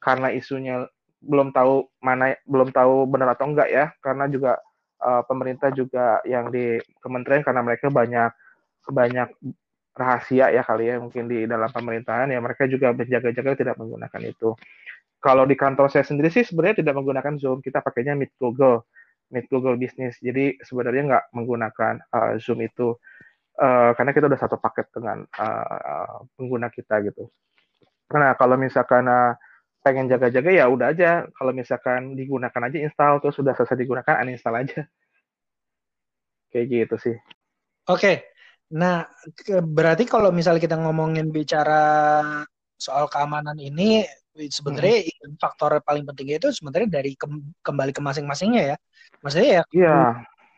karena 0.00 0.32
isunya 0.34 0.88
belum 1.22 1.54
tahu 1.54 1.86
mana 2.02 2.34
belum 2.44 2.74
tahu 2.74 3.06
benar 3.06 3.38
atau 3.38 3.46
enggak 3.46 3.68
ya. 3.70 3.84
Karena 4.02 4.26
juga 4.26 4.58
uh, 5.02 5.22
pemerintah 5.26 5.74
juga 5.74 6.22
yang 6.22 6.48
di 6.54 6.78
kementerian 7.02 7.42
karena 7.42 7.62
mereka 7.66 7.90
banyak 7.90 8.30
banyak 8.86 9.28
rahasia 9.92 10.48
ya 10.48 10.64
kali 10.64 10.88
ya 10.88 10.96
mungkin 10.96 11.28
di 11.28 11.44
dalam 11.44 11.68
pemerintahan 11.68 12.32
ya 12.32 12.40
mereka 12.40 12.64
juga 12.64 12.96
berjaga-jaga 12.96 13.58
tidak 13.58 13.76
menggunakan 13.76 14.22
itu. 14.24 14.56
Kalau 15.22 15.46
di 15.46 15.54
kantor 15.54 15.86
saya 15.92 16.02
sendiri 16.02 16.34
sih 16.34 16.42
sebenarnya 16.42 16.82
tidak 16.82 16.98
menggunakan 16.98 17.38
Zoom, 17.38 17.62
kita 17.62 17.78
pakainya 17.78 18.18
Meet 18.18 18.34
Google, 18.42 18.82
Meet 19.30 19.46
Google 19.46 19.78
Business. 19.78 20.18
Jadi 20.18 20.58
sebenarnya 20.58 21.02
nggak 21.06 21.24
menggunakan 21.30 21.94
uh, 22.10 22.34
Zoom 22.42 22.58
itu 22.66 22.98
uh, 23.62 23.90
karena 23.94 24.10
kita 24.10 24.26
udah 24.26 24.40
satu 24.40 24.58
paket 24.58 24.90
dengan 24.90 25.22
uh, 25.38 26.26
pengguna 26.34 26.72
kita 26.74 26.98
gitu. 27.06 27.30
Nah 28.18 28.34
kalau 28.34 28.58
misalkan 28.58 29.06
uh, 29.06 29.38
pengen 29.82 30.06
jaga-jaga 30.06 30.50
ya 30.54 30.70
udah 30.70 30.94
aja 30.94 31.26
kalau 31.34 31.50
misalkan 31.50 32.14
digunakan 32.14 32.62
aja 32.70 32.78
install 32.78 33.18
terus 33.18 33.34
sudah 33.34 33.52
selesai 33.58 33.74
digunakan 33.74 34.22
uninstall 34.22 34.62
aja 34.62 34.86
kayak 36.54 36.66
gitu 36.70 36.94
sih 37.02 37.16
oke 37.90 37.98
okay. 37.98 38.16
nah 38.70 39.10
berarti 39.66 40.06
kalau 40.06 40.30
misalnya 40.30 40.62
kita 40.62 40.78
ngomongin 40.78 41.34
bicara 41.34 42.22
soal 42.78 43.10
keamanan 43.10 43.58
ini 43.58 44.06
sebenarnya 44.32 45.02
hmm. 45.02 45.36
faktor 45.42 45.82
paling 45.82 46.06
penting 46.06 46.38
itu 46.38 46.48
sebenarnya 46.54 47.02
dari 47.02 47.18
ke, 47.18 47.26
kembali 47.66 47.90
ke 47.90 48.00
masing-masingnya 48.00 48.74
ya 48.74 48.76
maksudnya 49.20 49.50
ya 49.60 49.62
yeah. 49.74 50.14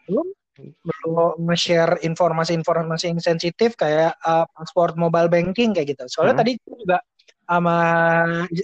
belum 0.06 0.28
belum 0.54 1.50
nge-share 1.50 1.98
informasi-informasi 2.06 3.10
yang 3.10 3.18
sensitif 3.18 3.74
kayak 3.74 4.14
uh, 4.22 4.46
password 4.54 4.94
mobile 4.94 5.26
banking 5.26 5.74
kayak 5.74 5.98
gitu. 5.98 6.06
Soalnya 6.06 6.38
hmm. 6.38 6.42
tadi 6.46 6.52
juga 6.62 6.96
sama 7.44 7.76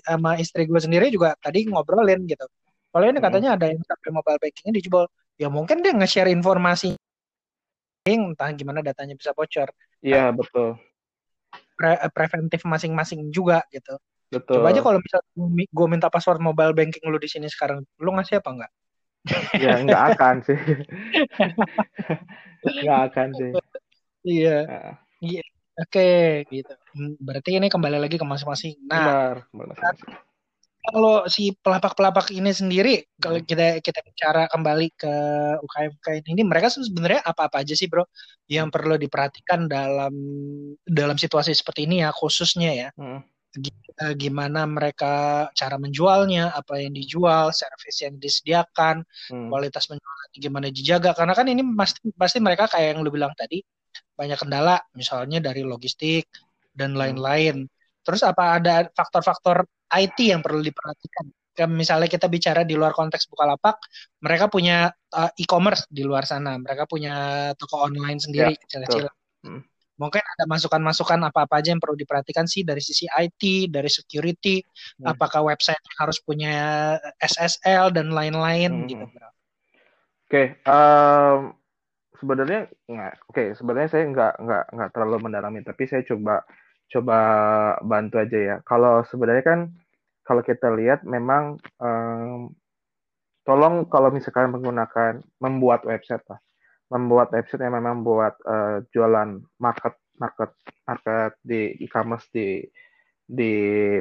sama 0.03 0.31
istri 0.41 0.65
gue 0.67 0.81
sendiri 0.81 1.13
juga 1.13 1.37
tadi 1.39 1.69
ngobrolin 1.69 2.25
gitu. 2.27 2.45
Kalau 2.91 3.05
ini 3.07 3.23
katanya 3.23 3.55
ada 3.55 3.71
yang 3.71 3.81
sampai 3.87 4.11
mobile 4.11 4.39
bankingnya 4.43 4.75
dijual, 4.83 5.07
ya 5.39 5.47
mungkin 5.47 5.79
dia 5.79 5.95
nge-share 5.95 6.33
informasi 6.35 6.99
entah 8.03 8.51
gimana 8.57 8.83
datanya 8.83 9.15
bisa 9.15 9.31
bocor. 9.31 9.71
Iya 10.03 10.33
nah, 10.33 10.35
betul. 10.35 10.69
Pre 11.79 11.93
preventif 12.11 12.67
masing-masing 12.67 13.31
juga 13.31 13.63
gitu. 13.71 13.95
Betul. 14.31 14.63
Coba 14.63 14.75
aja 14.75 14.81
kalau 14.83 14.99
bisa 15.03 15.19
gue 15.39 15.87
minta 15.91 16.11
password 16.11 16.43
mobile 16.43 16.75
banking 16.75 17.03
lu 17.07 17.19
di 17.19 17.31
sini 17.31 17.47
sekarang, 17.47 17.83
lu 18.03 18.11
ngasih 18.15 18.43
apa 18.43 18.51
enggak? 18.51 18.73
ya 19.61 19.77
nggak 19.85 20.03
akan 20.17 20.37
sih. 20.41 20.59
nggak 22.85 23.01
akan 23.13 23.29
sih. 23.37 23.51
Iya. 24.25 24.59
Iya. 25.21 25.45
Oke, 25.79 26.45
gitu. 26.51 26.75
Hmm, 26.97 27.15
berarti 27.23 27.57
ini 27.57 27.71
kembali 27.71 27.99
lagi 28.03 28.17
ke 28.19 28.27
masing-masing. 28.27 28.75
Nah, 28.91 29.39
Benar, 29.55 29.77
kalau 30.81 31.29
si 31.29 31.53
pelapak-pelapak 31.61 32.33
ini 32.33 32.51
sendiri, 32.51 33.05
hmm. 33.05 33.21
kalau 33.21 33.39
kita 33.45 33.85
kita 33.85 34.01
bicara 34.01 34.49
kembali 34.49 34.89
ke 34.97 35.15
UKM 35.61 35.93
UKM 36.01 36.25
ini, 36.33 36.43
mereka 36.43 36.73
sebenarnya 36.73 37.21
apa-apa 37.23 37.61
aja 37.61 37.77
sih, 37.77 37.87
bro, 37.87 38.09
yang 38.49 38.73
hmm. 38.73 38.75
perlu 38.75 38.95
diperhatikan 38.97 39.69
dalam 39.69 40.13
dalam 40.89 41.17
situasi 41.21 41.53
seperti 41.53 41.85
ini 41.85 42.03
ya, 42.03 42.11
khususnya 42.11 42.71
ya. 42.73 42.89
Hmm. 42.97 43.21
Eh, 44.01 44.15
gimana 44.17 44.65
mereka 44.65 45.47
cara 45.53 45.77
menjualnya, 45.77 46.55
apa 46.57 46.81
yang 46.81 46.97
dijual, 46.97 47.53
servis 47.53 48.01
yang 48.01 48.17
disediakan, 48.17 49.05
hmm. 49.29 49.53
kualitas 49.53 49.85
penjualan 49.85 50.29
gimana 50.33 50.73
dijaga. 50.73 51.13
Karena 51.13 51.37
kan 51.37 51.45
ini 51.51 51.61
pasti 51.77 52.09
pasti 52.17 52.39
mereka 52.41 52.71
kayak 52.73 52.97
yang 52.97 53.05
lu 53.05 53.13
bilang 53.13 53.37
tadi, 53.37 53.61
banyak 54.15 54.39
kendala, 54.41 54.77
misalnya 54.93 55.41
dari 55.41 55.65
logistik 55.65 56.29
dan 56.77 56.93
hmm. 56.93 57.01
lain-lain. 57.01 57.57
Terus 58.05 58.21
apa 58.25 58.61
ada 58.61 58.89
faktor-faktor 58.93 59.65
IT 59.91 60.19
yang 60.21 60.41
perlu 60.41 60.61
diperhatikan? 60.61 61.29
Misalnya 61.69 62.09
kita 62.09 62.25
bicara 62.31 62.65
di 62.65 62.73
luar 62.73 62.97
konteks 62.97 63.29
Bukalapak, 63.29 63.77
mereka 64.25 64.49
punya 64.49 64.89
uh, 65.13 65.29
e-commerce 65.37 65.85
di 65.93 66.01
luar 66.09 66.25
sana, 66.25 66.57
mereka 66.57 66.89
punya 66.89 67.49
toko 67.61 67.85
online 67.85 68.17
sendiri 68.17 68.57
ya, 68.57 68.61
kecil-kecil. 68.65 69.05
Hmm. 69.45 69.61
Mungkin 70.01 70.25
ada 70.25 70.49
masukan-masukan 70.49 71.21
apa-apa 71.29 71.61
aja 71.61 71.77
yang 71.77 71.83
perlu 71.83 71.93
diperhatikan 71.93 72.49
sih 72.49 72.65
dari 72.65 72.81
sisi 72.81 73.05
IT, 73.05 73.69
dari 73.69 73.93
security, 73.93 74.65
hmm. 74.65 75.13
apakah 75.13 75.45
website 75.45 75.85
harus 76.01 76.17
punya 76.25 76.97
SSL 77.21 77.93
dan 77.93 78.09
lain-lain 78.09 78.73
hmm. 78.73 78.89
gitu, 78.89 79.05
Oke, 79.05 79.21
okay. 80.31 80.47
um, 80.65 81.60
sebenarnya 82.21 82.69
nggak 82.87 83.15
oke 83.27 83.33
okay, 83.33 83.47
sebenarnya 83.57 83.89
saya 83.89 84.05
nggak 84.13 84.35
nggak 84.39 84.65
nggak 84.77 84.91
terlalu 84.93 85.17
mendalami 85.25 85.61
tapi 85.65 85.89
saya 85.89 86.05
coba 86.05 86.45
coba 86.91 87.19
bantu 87.87 88.19
aja 88.19 88.39
ya. 88.39 88.57
Kalau 88.67 89.07
sebenarnya 89.07 89.45
kan 89.47 89.61
kalau 90.27 90.43
kita 90.43 90.69
lihat 90.75 91.07
memang 91.07 91.57
um, 91.79 92.51
tolong 93.47 93.87
kalau 93.87 94.11
misalkan 94.11 94.51
menggunakan 94.51 95.23
membuat 95.39 95.87
website 95.87 96.27
lah. 96.29 96.43
Membuat 96.91 97.31
website 97.31 97.63
yang 97.63 97.79
memang 97.79 98.03
buat 98.03 98.35
uh, 98.43 98.83
jualan 98.91 99.39
market 99.63 99.95
market 100.19 100.51
market 100.85 101.39
di 101.47 101.79
e-commerce 101.81 102.27
di 102.35 102.67
di 103.31 103.55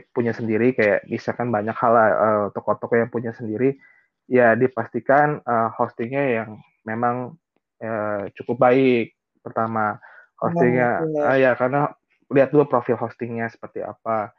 punya 0.09 0.33
sendiri 0.33 0.73
kayak 0.73 1.05
misalkan 1.05 1.53
banyak 1.53 1.77
hal 1.77 1.93
uh, 1.93 2.45
toko-toko 2.49 2.97
yang 2.97 3.13
punya 3.13 3.29
sendiri 3.29 3.77
ya 4.25 4.57
dipastikan 4.57 5.37
uh, 5.45 5.69
hostingnya 5.77 6.41
yang 6.41 6.49
memang 6.81 7.37
ya, 7.79 8.27
cukup 8.37 8.59
baik. 8.59 9.15
Pertama 9.39 9.97
hostingnya 10.39 11.03
oh, 11.03 11.35
ya 11.35 11.51
karena 11.59 11.91
lihat 12.31 12.53
dulu 12.53 12.69
profil 12.69 12.95
hostingnya 12.95 13.49
seperti 13.51 13.83
apa. 13.83 14.31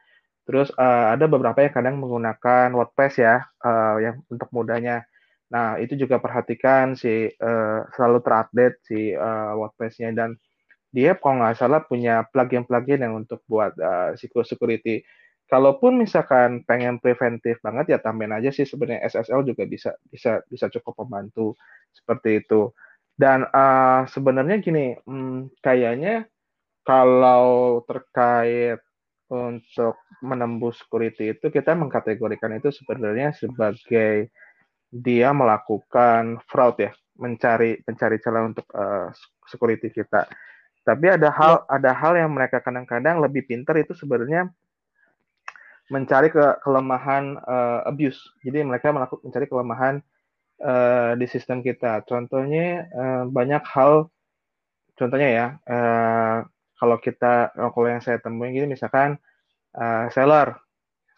Terus 0.47 0.73
uh, 0.73 1.13
ada 1.13 1.29
beberapa 1.29 1.61
yang 1.61 1.73
kadang 1.73 1.95
menggunakan 2.01 2.73
WordPress 2.73 3.21
ya 3.21 3.45
uh, 3.61 3.97
yang 4.01 4.21
untuk 4.29 4.49
mudahnya 4.49 5.05
nah 5.51 5.75
itu 5.75 5.99
juga 5.99 6.15
perhatikan 6.15 6.95
si 6.95 7.27
uh, 7.27 7.83
selalu 7.91 8.23
terupdate 8.23 8.77
si 8.87 9.11
uh, 9.11 9.51
WordPress-nya. 9.59 10.15
Dan 10.15 10.39
dia 10.95 11.15
kalau 11.19 11.43
nggak 11.43 11.59
salah 11.59 11.83
punya 11.83 12.23
plugin-plugin 12.31 13.03
yang 13.03 13.19
untuk 13.19 13.43
buat 13.51 13.75
uh, 13.75 14.15
security. 14.15 15.03
Kalaupun 15.51 15.99
misalkan 15.99 16.63
pengen 16.63 17.03
preventif 17.03 17.59
banget 17.59 17.91
ya 17.91 17.99
tambahin 17.99 18.31
aja 18.31 18.47
sih. 18.55 18.63
Sebenarnya 18.63 19.03
SSL 19.11 19.43
juga 19.43 19.67
bisa 19.67 19.91
bisa 20.07 20.39
bisa 20.47 20.71
cukup 20.71 21.03
membantu. 21.03 21.59
Seperti 21.91 22.39
itu 22.39 22.71
dan 23.21 23.45
uh, 23.53 24.09
sebenarnya 24.09 24.57
gini, 24.57 24.97
hmm, 25.05 25.53
kayaknya 25.61 26.25
kalau 26.81 27.85
terkait 27.85 28.81
untuk 29.29 30.01
menembus 30.25 30.81
security 30.81 31.37
itu 31.37 31.53
kita 31.53 31.77
mengkategorikan 31.77 32.57
itu 32.57 32.73
sebenarnya 32.73 33.29
sebagai 33.37 34.33
dia 34.89 35.29
melakukan 35.37 36.41
fraud 36.49 36.81
ya, 36.81 36.91
mencari 37.21 37.77
mencari 37.85 38.17
celah 38.17 38.43
untuk 38.49 38.65
uh, 38.73 39.13
security 39.45 39.93
kita. 39.93 40.25
Tapi 40.81 41.13
ada 41.13 41.29
hal 41.29 41.61
ya. 41.69 41.77
ada 41.77 41.91
hal 41.93 42.17
yang 42.17 42.33
mereka 42.33 42.57
kadang-kadang 42.57 43.21
lebih 43.21 43.45
pintar 43.45 43.77
itu 43.77 43.93
sebenarnya 43.93 44.49
mencari 45.93 46.33
ke 46.33 46.57
kelemahan 46.65 47.37
uh, 47.37 47.85
abuse. 47.85 48.17
Jadi 48.41 48.65
mereka 48.65 48.89
melakukan 48.89 49.29
mencari 49.29 49.45
kelemahan 49.45 50.01
uh, 50.61 51.11
di 51.17 51.25
sistem 51.27 51.59
kita. 51.65 52.05
Contohnya 52.05 52.87
uh, 52.93 53.23
banyak 53.27 53.63
hal, 53.65 54.07
contohnya 54.95 55.29
ya, 55.29 55.47
uh, 55.67 56.37
kalau 56.77 56.97
kita 56.97 57.53
kalau 57.53 57.87
yang 57.89 58.01
saya 58.01 58.17
temuin 58.21 58.53
gini 58.53 58.73
misalkan 58.73 59.17
uh, 59.77 60.05
seller, 60.13 60.57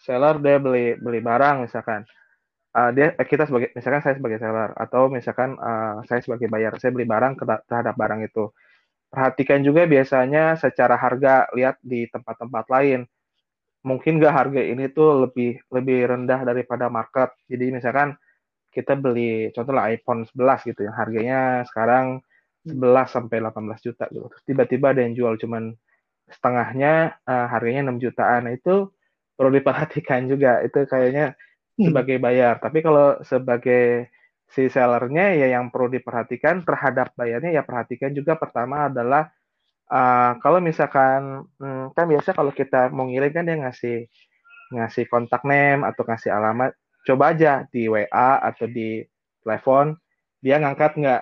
seller 0.02 0.40
dia 0.40 0.58
beli 0.60 0.96
beli 1.00 1.20
barang 1.24 1.68
misalkan, 1.68 2.04
uh, 2.76 2.90
dia 2.96 3.16
kita 3.20 3.48
sebagai 3.48 3.72
misalkan 3.76 4.02
saya 4.04 4.16
sebagai 4.20 4.40
seller 4.40 4.72
atau 4.76 5.08
misalkan 5.12 5.56
uh, 5.60 6.04
saya 6.08 6.20
sebagai 6.24 6.48
bayar, 6.52 6.76
saya 6.80 6.92
beli 6.96 7.08
barang 7.08 7.40
terhadap 7.68 7.96
barang 7.96 8.24
itu. 8.26 8.50
perhatikan 9.14 9.62
juga 9.62 9.86
biasanya 9.86 10.58
secara 10.58 10.98
harga 10.98 11.46
lihat 11.54 11.78
di 11.86 12.10
tempat-tempat 12.10 12.66
lain 12.66 13.06
mungkin 13.84 14.18
nggak 14.18 14.34
harga 14.34 14.62
ini 14.64 14.90
tuh 14.90 15.28
lebih 15.28 15.60
lebih 15.70 16.08
rendah 16.08 16.42
daripada 16.48 16.88
market 16.88 17.30
jadi 17.52 17.70
misalkan 17.76 18.16
kita 18.74 18.98
beli 18.98 19.54
contoh 19.54 19.74
lah 19.74 19.94
iPhone 19.94 20.26
11 20.26 20.70
gitu 20.74 20.82
yang 20.90 20.96
harganya 20.98 21.40
sekarang 21.70 22.20
11 22.66 22.80
sampai 23.08 23.38
18 23.44 23.86
juta 23.86 24.06
gitu. 24.10 24.26
Terus 24.32 24.44
tiba-tiba 24.48 24.92
ada 24.96 25.02
yang 25.06 25.14
jual 25.14 25.34
cuman 25.38 25.76
setengahnya 26.32 27.20
uh, 27.28 27.48
harganya 27.52 27.92
6 27.92 28.04
jutaan. 28.04 28.50
Nah, 28.50 28.54
itu 28.56 28.90
perlu 29.36 29.52
diperhatikan 29.60 30.26
juga 30.32 30.64
itu 30.66 30.88
kayaknya 30.88 31.36
hmm. 31.78 31.92
sebagai 31.92 32.18
bayar. 32.18 32.58
Tapi 32.64 32.80
kalau 32.82 33.20
sebagai 33.22 34.10
si 34.54 34.70
sellernya 34.70 35.34
ya 35.34 35.48
yang 35.58 35.74
perlu 35.74 35.90
diperhatikan 35.90 36.62
terhadap 36.62 37.14
bayarnya 37.18 37.58
ya 37.58 37.64
perhatikan 37.66 38.14
juga 38.14 38.38
pertama 38.38 38.86
adalah 38.86 39.34
uh, 39.90 40.38
kalau 40.38 40.62
misalkan 40.62 41.50
hmm, 41.58 41.98
kan 41.98 42.06
biasa 42.06 42.38
kalau 42.38 42.54
kita 42.54 42.94
mau 42.94 43.10
ngirim 43.10 43.34
kan 43.34 43.44
dia 43.50 43.58
ngasih 43.58 43.98
ngasih 44.78 45.10
kontak 45.10 45.42
name 45.42 45.82
atau 45.82 46.06
ngasih 46.06 46.30
alamat 46.30 46.78
coba 47.04 47.36
aja 47.36 47.68
di 47.70 47.88
WA 47.92 48.30
atau 48.42 48.66
di 48.68 49.04
telepon 49.44 49.96
dia 50.44 50.60
ngangkat 50.60 51.00
nggak? 51.00 51.22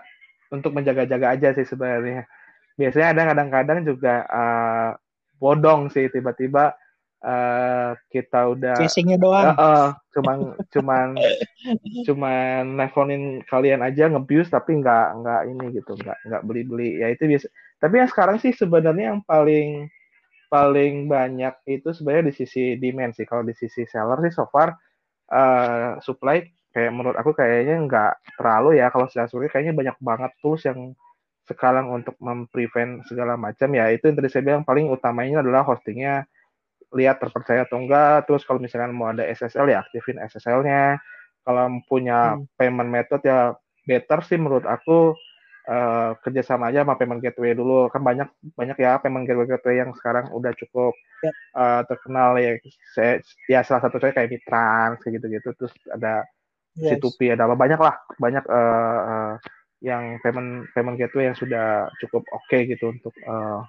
Untuk 0.51 0.75
menjaga-jaga 0.75 1.31
aja 1.31 1.55
sih 1.55 1.63
sebenarnya. 1.63 2.27
Biasanya 2.75 3.07
ada 3.15 3.21
kadang-kadang 3.31 3.79
juga 3.87 4.27
uh, 4.27 4.91
bodong 5.39 5.87
sih 5.87 6.11
tiba-tiba 6.11 6.75
uh, 7.23 7.95
kita 8.09 8.51
udah 8.51 8.75
casingnya 8.77 9.17
doang. 9.17 9.53
Uh, 9.55 9.61
uh, 9.61 9.87
cuman 10.13 10.37
cuman 10.73 11.07
cuman 12.07 12.63
nelfonin 12.77 13.45
kalian 13.47 13.85
aja 13.85 14.09
ngebius 14.09 14.51
tapi 14.51 14.81
nggak 14.81 15.07
nggak 15.23 15.41
ini 15.49 15.65
gitu 15.77 15.93
nggak 15.97 16.17
nggak 16.27 16.43
beli 16.43 16.61
beli 16.67 16.89
ya 16.99 17.07
itu 17.13 17.25
biasa. 17.29 17.47
Tapi 17.81 17.93
yang 17.97 18.09
sekarang 18.09 18.37
sih 18.37 18.53
sebenarnya 18.53 19.15
yang 19.15 19.21
paling 19.25 19.89
paling 20.51 21.07
banyak 21.07 21.55
itu 21.63 21.95
sebenarnya 21.95 22.29
di 22.29 22.35
sisi 22.35 22.63
demand 22.75 23.15
sih. 23.15 23.25
Kalau 23.25 23.47
di 23.47 23.55
sisi 23.55 23.87
seller 23.87 24.19
sih 24.27 24.33
so 24.35 24.45
far 24.51 24.75
uh, 25.31 25.97
supply 26.03 26.43
kayak 26.71 26.91
menurut 26.95 27.15
aku 27.19 27.35
kayaknya 27.35 27.79
nggak 27.87 28.13
terlalu 28.35 28.79
ya. 28.79 28.91
Kalau 28.91 29.07
secara 29.07 29.27
sulit 29.31 29.49
kayaknya 29.51 29.75
banyak 29.75 29.97
banget 30.03 30.31
tools 30.43 30.63
yang 30.67 30.95
sekarang 31.47 31.91
untuk 31.91 32.15
memprevent 32.19 33.03
segala 33.07 33.35
macam. 33.39 33.71
Ya 33.75 33.91
itu 33.91 34.07
yang 34.11 34.15
tadi 34.19 34.29
saya 34.31 34.43
bilang 34.45 34.63
paling 34.67 34.87
utamanya 34.91 35.43
adalah 35.43 35.63
hostingnya. 35.67 36.27
Lihat 36.91 37.23
terpercaya 37.23 37.63
atau 37.63 37.79
enggak. 37.79 38.27
Terus 38.27 38.43
kalau 38.43 38.59
misalkan 38.59 38.91
mau 38.91 39.11
ada 39.11 39.23
SSL 39.23 39.71
ya 39.71 39.79
aktifin 39.83 40.19
SSL-nya 40.19 40.99
kalau 41.41 41.81
punya 41.89 42.37
hmm. 42.37 42.45
payment 42.57 42.89
method 42.89 43.21
ya 43.25 43.57
better 43.85 44.21
sih 44.25 44.37
menurut 44.37 44.65
aku 44.69 45.17
uh, 45.67 46.17
kerjasama 46.23 46.69
aja 46.71 46.81
sama 46.81 46.97
payment 46.97 47.21
gateway 47.21 47.53
dulu 47.53 47.91
kan 47.91 48.01
banyak 48.01 48.29
banyak 48.57 48.77
ya 48.79 48.97
payment 48.97 49.27
gateway 49.27 49.45
gateway 49.45 49.81
yang 49.81 49.91
sekarang 49.97 50.29
udah 50.33 50.53
cukup 50.57 50.93
yep. 51.21 51.33
uh, 51.53 51.81
terkenal 51.85 52.39
ya 52.39 52.57
saya 52.95 53.21
ya 53.45 53.59
salah 53.61 53.81
satu 53.85 54.01
saya 54.01 54.15
kayak 54.15 54.31
Mitrans 54.31 54.97
kayak 55.03 55.21
gitu 55.21 55.27
gitu 55.37 55.49
terus 55.57 55.73
ada 55.91 56.25
yes. 56.77 56.97
C2P 56.97 57.35
ada 57.35 57.49
banyak 57.51 57.77
lah 57.77 57.95
banyak 58.17 58.45
uh, 58.47 58.99
uh, 59.05 59.33
yang 59.81 60.21
payment 60.21 60.69
payment 60.73 60.97
gateway 60.97 61.29
yang 61.29 61.37
sudah 61.37 61.89
cukup 62.01 62.25
oke 62.31 62.45
okay 62.47 62.69
gitu 62.69 62.93
untuk 62.93 63.13
uh, 63.25 63.65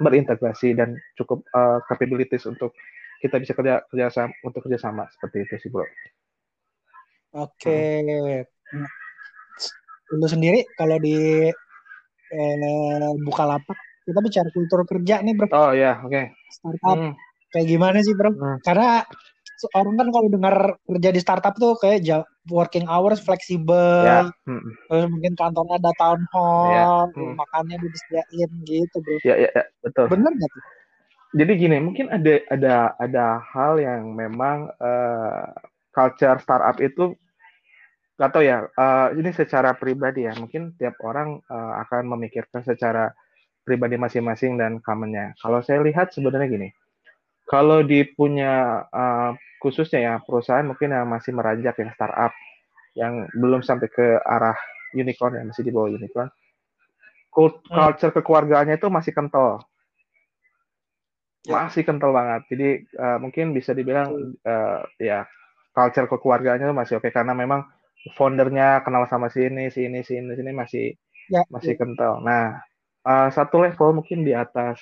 berintegrasi 0.00 0.76
dan 0.76 1.00
cukup 1.16 1.40
uh, 1.56 1.80
capabilities 1.88 2.44
untuk 2.44 2.76
kita 3.20 3.40
bisa 3.40 3.56
kerja 3.56 3.80
kerja 3.88 4.12
sama 4.12 4.32
untuk 4.44 4.60
kerjasama 4.68 5.08
seperti 5.08 5.48
itu 5.48 5.54
sih 5.56 5.70
bro. 5.72 5.88
Oke, 7.36 8.00
hmm. 8.72 8.88
Untuk 10.14 10.30
sendiri 10.30 10.62
kalau 10.78 10.96
di 11.02 11.50
eh, 12.30 13.44
lapak 13.46 13.78
kita 14.06 14.20
bicara 14.22 14.48
kultur 14.54 14.80
kerja 14.86 15.18
nih 15.18 15.34
bro. 15.34 15.50
Oh 15.50 15.74
ya, 15.74 15.98
oke. 16.06 16.14
Okay. 16.14 16.24
Startup 16.54 16.98
hmm. 16.98 17.12
kayak 17.50 17.66
gimana 17.66 17.98
sih 18.06 18.14
bro? 18.14 18.30
Hmm. 18.30 18.58
Karena 18.62 19.02
orang 19.74 19.94
kan 19.96 20.08
kalau 20.12 20.28
dengar 20.28 20.56
kerja 20.84 21.10
di 21.10 21.20
startup 21.20 21.54
tuh 21.58 21.74
kayak 21.80 22.04
working 22.52 22.86
hours 22.86 23.18
fleksibel, 23.18 24.06
ya. 24.06 24.30
hmm. 24.46 24.70
terus 24.86 25.06
mungkin 25.10 25.32
kantornya 25.34 25.80
ada 25.82 25.92
town 25.98 26.22
hall, 26.30 26.70
ya. 26.70 26.86
hmm. 27.10 27.34
makannya 27.34 27.76
disediain 27.82 28.50
gitu 28.62 28.96
bro. 29.02 29.16
Ya, 29.26 29.34
ya, 29.34 29.50
ya 29.50 29.64
betul. 29.82 30.06
Bener 30.12 30.30
nggak 30.30 30.50
tuh? 30.54 30.64
Jadi 31.36 31.52
gini, 31.58 31.76
mungkin 31.82 32.06
ada 32.08 32.38
ada 32.48 32.74
ada 33.02 33.24
hal 33.42 33.82
yang 33.82 34.14
memang 34.14 34.70
uh, 34.78 35.50
culture 35.90 36.38
startup 36.38 36.78
itu 36.78 37.18
nggak 38.16 38.30
tahu 38.32 38.44
ya. 38.44 38.64
Uh, 38.72 39.12
ini 39.16 39.30
secara 39.36 39.76
pribadi 39.76 40.24
ya, 40.24 40.32
mungkin 40.36 40.72
tiap 40.80 40.96
orang 41.04 41.40
uh, 41.48 41.80
akan 41.86 42.08
memikirkan 42.16 42.64
secara 42.64 43.12
pribadi 43.62 44.00
masing-masing 44.00 44.56
dan 44.56 44.80
commonnya. 44.80 45.36
Kalau 45.38 45.60
saya 45.60 45.84
lihat 45.84 46.12
sebenarnya 46.14 46.48
gini, 46.48 46.68
kalau 47.46 47.86
di 47.86 48.02
punya 48.02 48.84
uh, 48.90 49.30
khususnya 49.62 50.00
ya 50.02 50.14
perusahaan 50.20 50.66
mungkin 50.66 50.92
yang 50.92 51.06
masih 51.08 51.32
meranjak 51.32 51.78
yang 51.78 51.90
startup 51.94 52.32
yang 52.98 53.28
belum 53.36 53.60
sampai 53.62 53.88
ke 53.88 54.06
arah 54.24 54.56
unicorn 54.92 55.36
ya 55.36 55.42
masih 55.46 55.62
di 55.64 55.72
bawah 55.72 55.90
unicorn 55.92 56.28
hmm. 56.28 57.60
culture 57.70 58.10
hmm. 58.12 58.16
kekeluargaannya 58.20 58.76
itu 58.76 58.88
masih 58.88 59.12
kental 59.12 59.62
ya. 61.46 61.66
masih 61.66 61.82
kental 61.84 62.10
banget 62.12 62.42
jadi 62.52 62.68
uh, 62.98 63.18
mungkin 63.22 63.52
bisa 63.52 63.72
dibilang 63.72 64.36
uh, 64.44 64.80
ya 64.96 65.24
culture 65.72 66.08
kekeluargaannya 66.08 66.66
itu 66.68 66.76
masih 66.76 66.94
oke 66.98 67.08
okay, 67.08 67.12
karena 67.14 67.32
memang 67.36 67.64
foundernya 68.14 68.86
kenal 68.86 69.08
sama 69.10 69.26
si 69.32 69.50
ini 69.50 69.72
si 69.72 69.90
ini 69.90 70.06
si 70.06 70.20
ini 70.20 70.36
si 70.36 70.42
ini 70.46 70.52
masih 70.54 70.86
ya, 71.32 71.42
masih 71.50 71.74
ya. 71.74 71.78
kental 71.82 72.22
nah 72.22 72.62
uh, 73.02 73.28
satu 73.34 73.66
level 73.66 73.98
mungkin 73.98 74.22
di 74.22 74.30
atas 74.36 74.78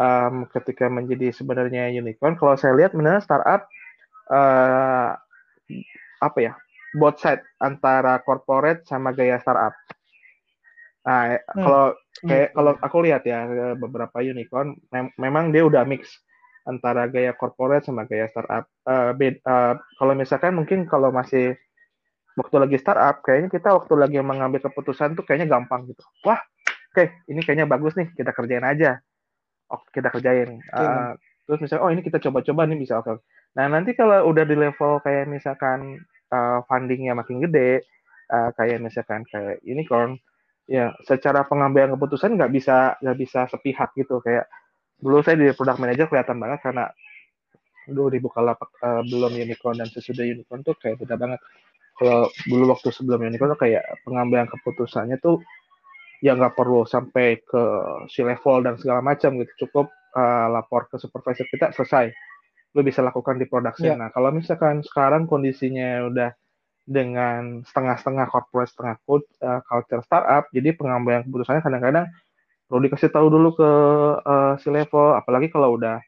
um, 0.00 0.48
ketika 0.48 0.88
menjadi 0.88 1.34
sebenarnya 1.36 1.92
unicorn 1.92 2.38
kalau 2.40 2.56
saya 2.56 2.72
lihat 2.72 2.96
benar 2.96 3.20
startup 3.20 3.68
uh, 4.32 5.12
apa 6.24 6.38
ya 6.40 6.52
both 6.96 7.20
side 7.20 7.44
antara 7.60 8.16
corporate 8.24 8.88
sama 8.88 9.12
gaya 9.12 9.36
startup. 9.38 9.76
Nah, 11.06 11.36
hmm. 11.36 11.62
kalau 11.62 11.84
kayak 12.24 12.48
hmm. 12.50 12.56
kalau 12.56 12.72
aku 12.80 12.96
lihat 13.04 13.22
ya 13.28 13.46
beberapa 13.76 14.18
unicorn 14.24 14.74
mem 14.90 15.12
memang 15.20 15.52
dia 15.52 15.62
udah 15.68 15.84
mix 15.84 16.08
antara 16.66 17.06
gaya 17.06 17.36
corporate 17.36 17.86
sama 17.86 18.08
gaya 18.08 18.26
startup. 18.32 18.66
Uh, 18.88 19.12
bed, 19.14 19.38
uh, 19.46 19.78
kalau 20.00 20.12
misalkan 20.16 20.56
mungkin 20.56 20.88
kalau 20.88 21.12
masih 21.14 21.54
waktu 22.36 22.56
lagi 22.60 22.76
startup, 22.76 23.24
kayaknya 23.24 23.48
kita 23.48 23.72
waktu 23.72 23.94
lagi 23.96 24.20
mengambil 24.20 24.60
keputusan 24.60 25.16
tuh 25.16 25.24
kayaknya 25.24 25.48
gampang 25.48 25.88
gitu. 25.88 26.04
Wah, 26.28 26.38
oke, 26.38 26.92
okay, 26.92 27.06
ini 27.32 27.40
kayaknya 27.40 27.64
bagus 27.64 27.96
nih, 27.96 28.12
kita 28.12 28.36
kerjain 28.36 28.62
aja. 28.62 29.00
Oke, 29.72 29.88
kita 29.98 30.12
kerjain. 30.12 30.60
Uh, 30.70 31.16
terus 31.48 31.58
misalnya, 31.64 31.82
oh 31.82 31.90
ini 31.90 32.04
kita 32.04 32.20
coba-coba 32.20 32.68
nih 32.68 32.78
bisa 32.78 33.00
oke. 33.00 33.08
Okay. 33.08 33.16
Nah, 33.56 33.66
nanti 33.72 33.96
kalau 33.96 34.28
udah 34.28 34.44
di 34.44 34.52
level 34.52 35.00
kayak 35.00 35.32
misalkan 35.32 36.04
uh, 36.28 36.60
fundingnya 36.68 37.16
makin 37.16 37.40
gede, 37.40 37.82
uh, 38.28 38.52
kayak 38.52 38.84
misalkan 38.84 39.24
kayak 39.32 39.58
unicorn, 39.64 40.20
ya 40.68 40.92
secara 41.08 41.48
pengambilan 41.48 41.96
keputusan 41.96 42.36
nggak 42.36 42.52
bisa 42.52 42.98
nggak 42.98 43.18
bisa 43.22 43.46
sepihak 43.46 43.94
gitu 43.94 44.18
kayak 44.18 44.50
dulu 44.98 45.22
saya 45.22 45.38
di 45.38 45.54
product 45.54 45.78
manager 45.78 46.10
kelihatan 46.10 46.42
banget 46.42 46.58
karena 46.58 46.90
dulu 47.86 48.10
di 48.10 48.18
Bukalapak 48.18 48.70
uh, 48.82 49.02
belum 49.06 49.30
unicorn 49.30 49.78
dan 49.78 49.86
sesudah 49.86 50.26
unicorn 50.26 50.66
tuh 50.66 50.74
kayak 50.74 50.98
beda 50.98 51.14
banget. 51.14 51.40
Kalau 51.96 52.28
dulu 52.44 52.64
waktu 52.76 52.88
sebelum 52.92 53.24
unicorn 53.24 53.56
tuh 53.56 53.60
kayak 53.64 53.84
pengambilan 54.04 54.46
keputusannya 54.52 55.16
tuh 55.24 55.40
ya 56.20 56.36
nggak 56.36 56.56
perlu 56.56 56.84
sampai 56.84 57.40
ke 57.40 57.62
si 58.12 58.24
level 58.24 58.64
dan 58.64 58.76
segala 58.76 59.00
macam 59.00 59.36
gitu 59.40 59.66
cukup 59.66 59.88
uh, 60.16 60.48
lapor 60.52 60.88
ke 60.88 60.96
supervisor 61.00 61.44
kita 61.48 61.72
selesai 61.72 62.12
lo 62.76 62.84
bisa 62.84 63.00
lakukan 63.00 63.40
di 63.40 63.48
production. 63.48 63.96
Yeah. 63.96 64.00
Nah, 64.04 64.08
kalau 64.12 64.28
misalkan 64.28 64.84
sekarang 64.84 65.24
kondisinya 65.24 66.04
udah 66.12 66.30
dengan 66.84 67.64
setengah-setengah 67.64 68.28
corporate, 68.28 68.70
setengah 68.70 69.00
uh, 69.08 69.60
culture 69.64 70.04
startup, 70.04 70.46
jadi 70.52 70.76
pengambilan 70.76 71.24
keputusannya 71.24 71.64
kadang-kadang 71.64 72.06
perlu 72.68 72.80
dikasih 72.84 73.10
tahu 73.10 73.26
dulu 73.32 73.56
ke 73.56 73.70
uh, 74.22 74.54
si 74.60 74.68
level, 74.68 75.16
apalagi 75.16 75.48
kalau 75.48 75.80
udah 75.80 75.98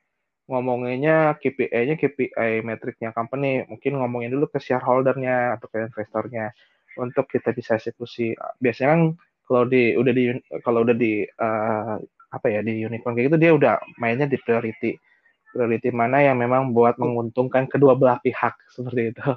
ngomonginnya 0.49 1.37
KPI-nya 1.37 2.01
KPI 2.01 2.65
metriknya 2.65 3.13
company, 3.13 3.69
mungkin 3.69 4.01
ngomongin 4.01 4.33
dulu 4.33 4.49
ke 4.49 4.59
shareholdernya 4.59 5.61
atau 5.61 5.69
ke 5.69 5.85
investornya 5.93 6.57
untuk 6.97 7.29
kita 7.29 7.53
bisa 7.53 7.77
eksekusi. 7.77 8.33
Biasanya 8.57 8.89
kan 8.97 9.03
kalau 9.45 9.65
di 9.69 9.93
udah 9.93 10.13
di 10.13 10.25
kalau 10.65 10.85
udah 10.89 10.97
di 10.97 11.25
uh, 11.25 12.01
apa 12.29 12.47
ya 12.49 12.61
di 12.61 12.85
unicorn 12.85 13.17
kayak 13.17 13.33
gitu 13.33 13.39
dia 13.41 13.53
udah 13.57 13.75
mainnya 13.97 14.29
di 14.29 14.37
priority 14.37 15.01
priority 15.49 15.89
mana 15.89 16.21
yang 16.21 16.37
memang 16.37 16.77
buat 16.77 17.01
menguntungkan 17.01 17.65
kedua 17.65 17.97
belah 17.97 18.21
pihak 18.21 18.57
seperti 18.75 19.17
itu. 19.17 19.29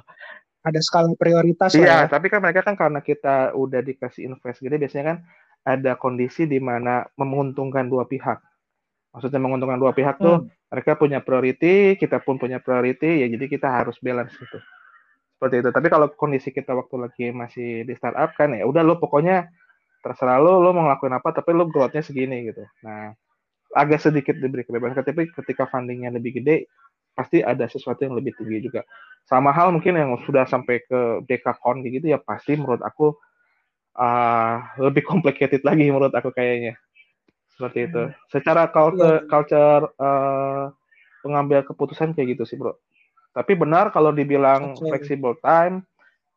Ada 0.62 0.78
skala 0.78 1.10
prioritas 1.18 1.74
Iya, 1.74 2.06
ya. 2.06 2.08
tapi 2.08 2.30
kan 2.30 2.38
mereka 2.38 2.62
kan 2.62 2.78
karena 2.78 3.02
kita 3.02 3.50
udah 3.58 3.82
dikasih 3.82 4.30
invest 4.30 4.62
gede 4.62 4.78
biasanya 4.78 5.04
kan 5.10 5.18
ada 5.62 5.98
kondisi 5.98 6.46
di 6.46 6.62
mana 6.62 7.02
menguntungkan 7.18 7.90
dua 7.90 8.06
pihak. 8.06 8.38
Maksudnya 9.12 9.40
menguntungkan 9.40 9.76
dua 9.76 9.92
pihak 9.92 10.16
hmm. 10.18 10.24
tuh 10.24 10.36
mereka 10.72 10.96
punya 10.96 11.20
priority, 11.20 12.00
kita 12.00 12.24
pun 12.24 12.40
punya 12.40 12.58
priority, 12.58 13.24
ya 13.24 13.26
jadi 13.28 13.44
kita 13.44 13.68
harus 13.68 14.00
balance 14.00 14.32
gitu. 14.40 14.58
Seperti 15.36 15.54
itu. 15.60 15.68
Tapi 15.68 15.86
kalau 15.92 16.06
kondisi 16.16 16.48
kita 16.48 16.72
waktu 16.72 16.96
lagi 16.96 17.26
masih 17.30 17.84
di 17.84 17.92
startup 17.92 18.32
kan 18.32 18.56
ya 18.56 18.64
udah 18.64 18.80
lo 18.80 18.96
pokoknya 18.96 19.52
terserah 20.02 20.42
lo 20.42 20.58
lo 20.58 20.74
mau 20.74 20.90
ngelakuin 20.90 21.14
apa 21.14 21.30
tapi 21.30 21.54
lo 21.54 21.70
growth-nya 21.70 22.02
segini 22.02 22.50
gitu 22.50 22.66
nah 22.82 23.14
agak 23.72 24.02
sedikit 24.02 24.36
diberi 24.36 24.66
kebebasan 24.66 25.06
tapi 25.06 25.30
ketika 25.30 25.70
fundingnya 25.70 26.12
lebih 26.12 26.42
gede 26.42 26.68
pasti 27.14 27.40
ada 27.40 27.64
sesuatu 27.70 28.02
yang 28.04 28.18
lebih 28.18 28.34
tinggi 28.36 28.68
juga 28.68 28.82
sama 29.24 29.54
hal 29.54 29.70
mungkin 29.70 29.96
yang 29.96 30.10
sudah 30.26 30.44
sampai 30.44 30.82
ke 30.84 31.24
dekakon 31.30 31.86
gitu 31.86 32.10
ya 32.12 32.18
pasti 32.18 32.58
menurut 32.58 32.82
aku 32.82 33.14
uh, 33.96 34.56
lebih 34.82 35.06
complicated 35.10 35.62
lagi 35.62 35.88
menurut 35.88 36.12
aku 36.12 36.34
kayaknya 36.34 36.76
seperti 37.62 37.86
itu 37.86 38.02
hmm. 38.10 38.14
secara 38.26 38.66
culture 38.74 39.22
yeah. 39.22 39.30
culture 39.30 39.82
uh, 40.02 40.74
pengambil 41.22 41.62
keputusan 41.62 42.10
kayak 42.10 42.34
gitu 42.34 42.42
sih 42.42 42.58
bro 42.58 42.74
tapi 43.30 43.54
benar 43.54 43.94
kalau 43.94 44.10
dibilang 44.10 44.74
okay. 44.74 44.90
flexible 44.90 45.38
time 45.38 45.86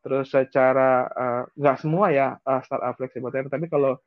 terus 0.05 0.29
secara 0.29 1.09
uh, 1.09 1.43
nggak 1.57 1.81
semua 1.81 2.13
ya 2.13 2.37
uh, 2.45 2.61
startup 2.61 2.93
flexible 2.93 3.33
time 3.33 3.49
tapi 3.49 3.65
kalau 3.65 3.97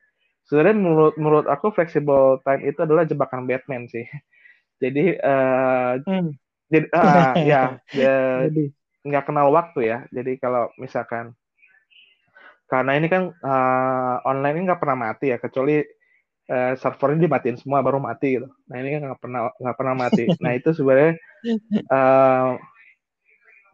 sebenarnya 0.47 0.79
menurut 0.79 1.15
menurut 1.19 1.47
aku 1.51 1.75
flexible 1.75 2.39
time 2.47 2.63
itu 2.63 2.79
adalah 2.87 3.03
jebakan 3.03 3.51
Batman 3.51 3.91
sih 3.91 4.07
jadi 4.83 5.19
uh, 5.19 5.99
hmm. 5.99 6.31
jadi 6.71 6.87
uh, 6.95 7.35
ya 7.51 7.63
nggak 9.03 9.27
kenal 9.27 9.51
waktu 9.51 9.91
ya 9.91 9.99
jadi 10.15 10.39
kalau 10.39 10.71
misalkan 10.79 11.35
karena 12.71 12.95
ini 12.95 13.11
kan 13.11 13.35
uh, 13.43 14.23
online 14.23 14.63
ini 14.63 14.63
nggak 14.71 14.79
pernah 14.79 15.11
mati 15.11 15.35
ya 15.35 15.43
kecuali 15.43 15.83
uh, 16.49 16.73
servernya 16.81 17.29
dimatiin 17.29 17.59
semua 17.61 17.85
baru 17.85 18.01
mati 18.01 18.41
gitu. 18.41 18.49
Nah 18.69 18.77
ini 18.81 18.89
kan 18.97 19.01
nggak 19.13 19.21
pernah 19.21 19.41
nggak 19.55 19.77
pernah 19.77 19.95
mati. 19.95 20.25
Nah 20.43 20.53
itu 20.57 20.71
sebenarnya 20.73 21.13
uh, 21.93 22.57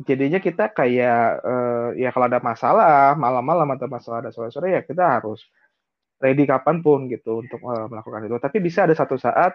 jadinya 0.03 0.39
kita 0.43 0.75
kayak 0.75 1.23
uh, 1.41 1.89
ya 1.95 2.11
kalau 2.11 2.27
ada 2.27 2.43
masalah 2.43 3.15
malam-malam 3.15 3.69
atau 3.79 3.87
masalah 3.87 4.27
ada 4.27 4.31
sore-sore 4.35 4.75
ya 4.75 4.83
kita 4.83 5.23
harus 5.23 5.47
ready 6.19 6.45
kapan 6.47 6.83
pun 6.83 7.07
gitu 7.07 7.43
untuk 7.47 7.63
uh, 7.63 7.87
melakukan 7.87 8.27
itu. 8.27 8.37
Tapi 8.43 8.59
bisa 8.59 8.85
ada 8.87 8.95
satu 8.95 9.15
saat 9.17 9.55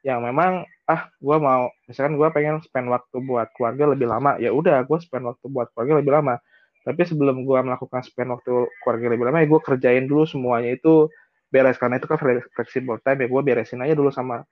yang 0.00 0.24
memang 0.24 0.64
ah 0.88 1.12
gue 1.20 1.36
mau 1.36 1.68
misalkan 1.84 2.16
gue 2.16 2.28
pengen 2.32 2.56
spend 2.64 2.88
waktu 2.88 3.20
buat 3.20 3.52
keluarga 3.52 3.92
lebih 3.92 4.08
lama 4.08 4.40
ya 4.40 4.48
udah 4.48 4.80
gue 4.88 4.98
spend 5.04 5.28
waktu 5.28 5.46
buat 5.50 5.68
keluarga 5.74 6.00
lebih 6.00 6.14
lama. 6.14 6.38
Tapi 6.80 7.04
sebelum 7.04 7.44
gue 7.44 7.58
melakukan 7.60 8.00
spend 8.00 8.32
waktu 8.32 8.64
keluarga 8.80 9.06
lebih 9.12 9.24
lama 9.28 9.38
ya 9.44 9.48
gue 9.50 9.60
kerjain 9.60 10.04
dulu 10.08 10.24
semuanya 10.24 10.72
itu 10.72 11.12
beres 11.50 11.76
karena 11.76 11.98
itu 11.98 12.06
kan 12.06 12.18
flexible 12.54 12.98
time 13.02 13.26
ya 13.26 13.28
gue 13.28 13.42
beresin 13.42 13.82
aja 13.82 13.94
dulu 13.98 14.14
sama 14.14 14.46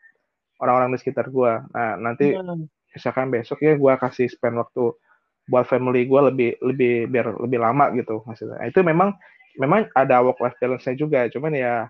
orang-orang 0.59 0.95
di 0.95 0.99
sekitar 0.99 1.31
gue 1.31 1.53
nah 1.71 1.95
nanti 1.95 2.35
hmm. 2.35 2.67
misalkan 2.95 3.31
besok 3.31 3.63
ya 3.63 3.79
gue 3.79 3.93
kasih 4.03 4.27
spend 4.27 4.59
waktu 4.59 4.93
buat 5.49 5.65
family 5.65 6.05
gue 6.05 6.21
lebih 6.29 6.51
lebih 6.61 6.95
biar 7.09 7.41
lebih 7.41 7.59
lama 7.59 7.89
gitu 7.97 8.21
maksudnya. 8.29 8.61
Nah, 8.61 8.69
itu 8.69 8.85
memang 8.85 9.17
memang 9.57 9.89
ada 9.97 10.21
work 10.21 10.39
life 10.45 10.55
balance-nya 10.61 10.95
juga, 10.95 11.27
cuman 11.33 11.57
ya 11.57 11.89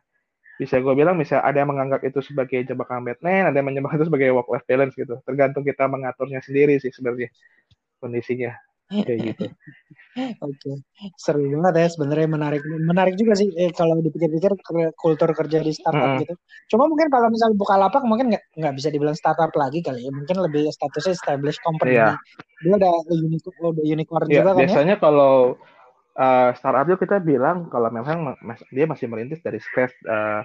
bisa 0.57 0.79
gue 0.79 0.95
bilang 0.95 1.19
bisa 1.19 1.43
ada 1.43 1.63
yang 1.63 1.71
menganggap 1.71 2.03
itu 2.07 2.23
sebagai 2.23 2.63
jebakan 2.67 3.07
Batman, 3.07 3.51
ada 3.51 3.59
yang 3.59 3.67
menyebut 3.67 3.95
itu 3.99 4.07
sebagai 4.07 4.31
work 4.31 4.49
life 4.49 4.67
balance 4.67 4.95
gitu. 4.95 5.19
Tergantung 5.27 5.67
kita 5.67 5.91
mengaturnya 5.91 6.39
sendiri 6.43 6.79
sih 6.79 6.95
sebenarnya 6.95 7.29
kondisinya 7.99 8.55
kayak 8.89 9.19
gitu. 9.35 9.47
Oke, 10.43 10.83
seru 11.15 11.47
banget 11.47 11.75
ya 11.79 11.89
sebenarnya 11.95 12.27
menarik 12.27 12.63
menarik 12.65 13.15
juga 13.15 13.39
sih 13.39 13.53
eh, 13.55 13.71
kalau 13.71 14.03
dipikir-pikir 14.03 14.51
kultur 14.99 15.31
kerja 15.31 15.63
di 15.63 15.71
startup 15.71 16.19
mm 16.19 16.21
gitu. 16.25 16.35
Cuma 16.75 16.91
mungkin 16.91 17.07
kalau 17.13 17.31
misalnya 17.31 17.55
buka 17.55 17.79
lapak 17.79 18.03
mungkin 18.03 18.35
nggak 18.35 18.45
nggak 18.59 18.75
bisa 18.75 18.89
dibilang 18.91 19.15
startup 19.15 19.53
lagi 19.55 19.79
kali 19.85 20.09
ya, 20.09 20.11
mungkin 20.11 20.43
lebih 20.43 20.67
statusnya 20.75 21.15
established 21.15 21.63
company. 21.63 22.01
Yeah. 22.01 22.19
Dia 22.65 22.75
ada 22.81 22.91
unicorn, 23.15 23.79
udah 23.79 23.85
unicorn 23.87 24.27
yeah, 24.27 24.43
juga 24.43 24.51
kan 24.51 24.59
biasanya 24.59 24.67
ya. 24.67 24.75
Biasanya 24.75 24.97
kalau 24.99 25.35
uh, 26.19 26.51
startup 26.59 26.87
itu 26.91 26.97
kita 27.07 27.17
bilang 27.23 27.71
kalau 27.71 27.89
memang 27.93 28.35
mas, 28.43 28.59
dia 28.75 28.91
masih 28.91 29.07
merintis 29.07 29.39
dari 29.45 29.63
scratch. 29.63 29.95
Uh, 30.03 30.43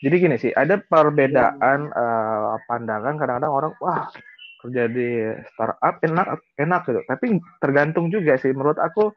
jadi 0.00 0.16
gini 0.16 0.36
sih, 0.40 0.48
ada 0.56 0.80
perbedaan 0.80 1.92
yeah. 1.92 2.54
uh, 2.56 2.56
pandangan 2.64 3.20
kadang-kadang 3.20 3.52
orang 3.52 3.72
wah 3.84 4.08
kerja 4.60 4.84
di 4.86 5.08
startup 5.52 5.98
enak 6.04 6.26
enak 6.60 6.80
gitu. 6.86 7.00
Tapi 7.08 7.26
tergantung 7.58 8.12
juga 8.12 8.36
sih. 8.36 8.52
Menurut 8.52 8.76
aku 8.76 9.10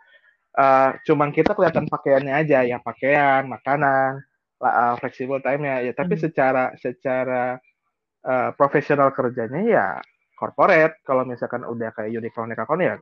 uh, 0.58 0.92
cuman 1.04 1.30
kita 1.36 1.54
kelihatan 1.54 1.86
pakaiannya 1.92 2.34
aja 2.34 2.64
ya 2.64 2.78
pakaian 2.80 3.46
makanan 3.52 4.24
uh, 4.64 4.96
flexible 4.98 5.44
time 5.44 5.68
ya, 5.68 5.92
ya 5.92 5.94
tapi 5.94 6.16
hmm. 6.16 6.24
secara 6.24 6.64
secara 6.80 7.60
uh, 8.24 8.50
profesional 8.56 9.12
kerjanya 9.12 9.62
ya 9.64 9.88
corporate. 10.40 11.04
Kalau 11.04 11.28
misalkan 11.28 11.68
udah 11.68 11.92
kayak 11.92 12.12
unicorn 12.16 12.52
unicorn 12.52 12.82
ya 12.82 12.96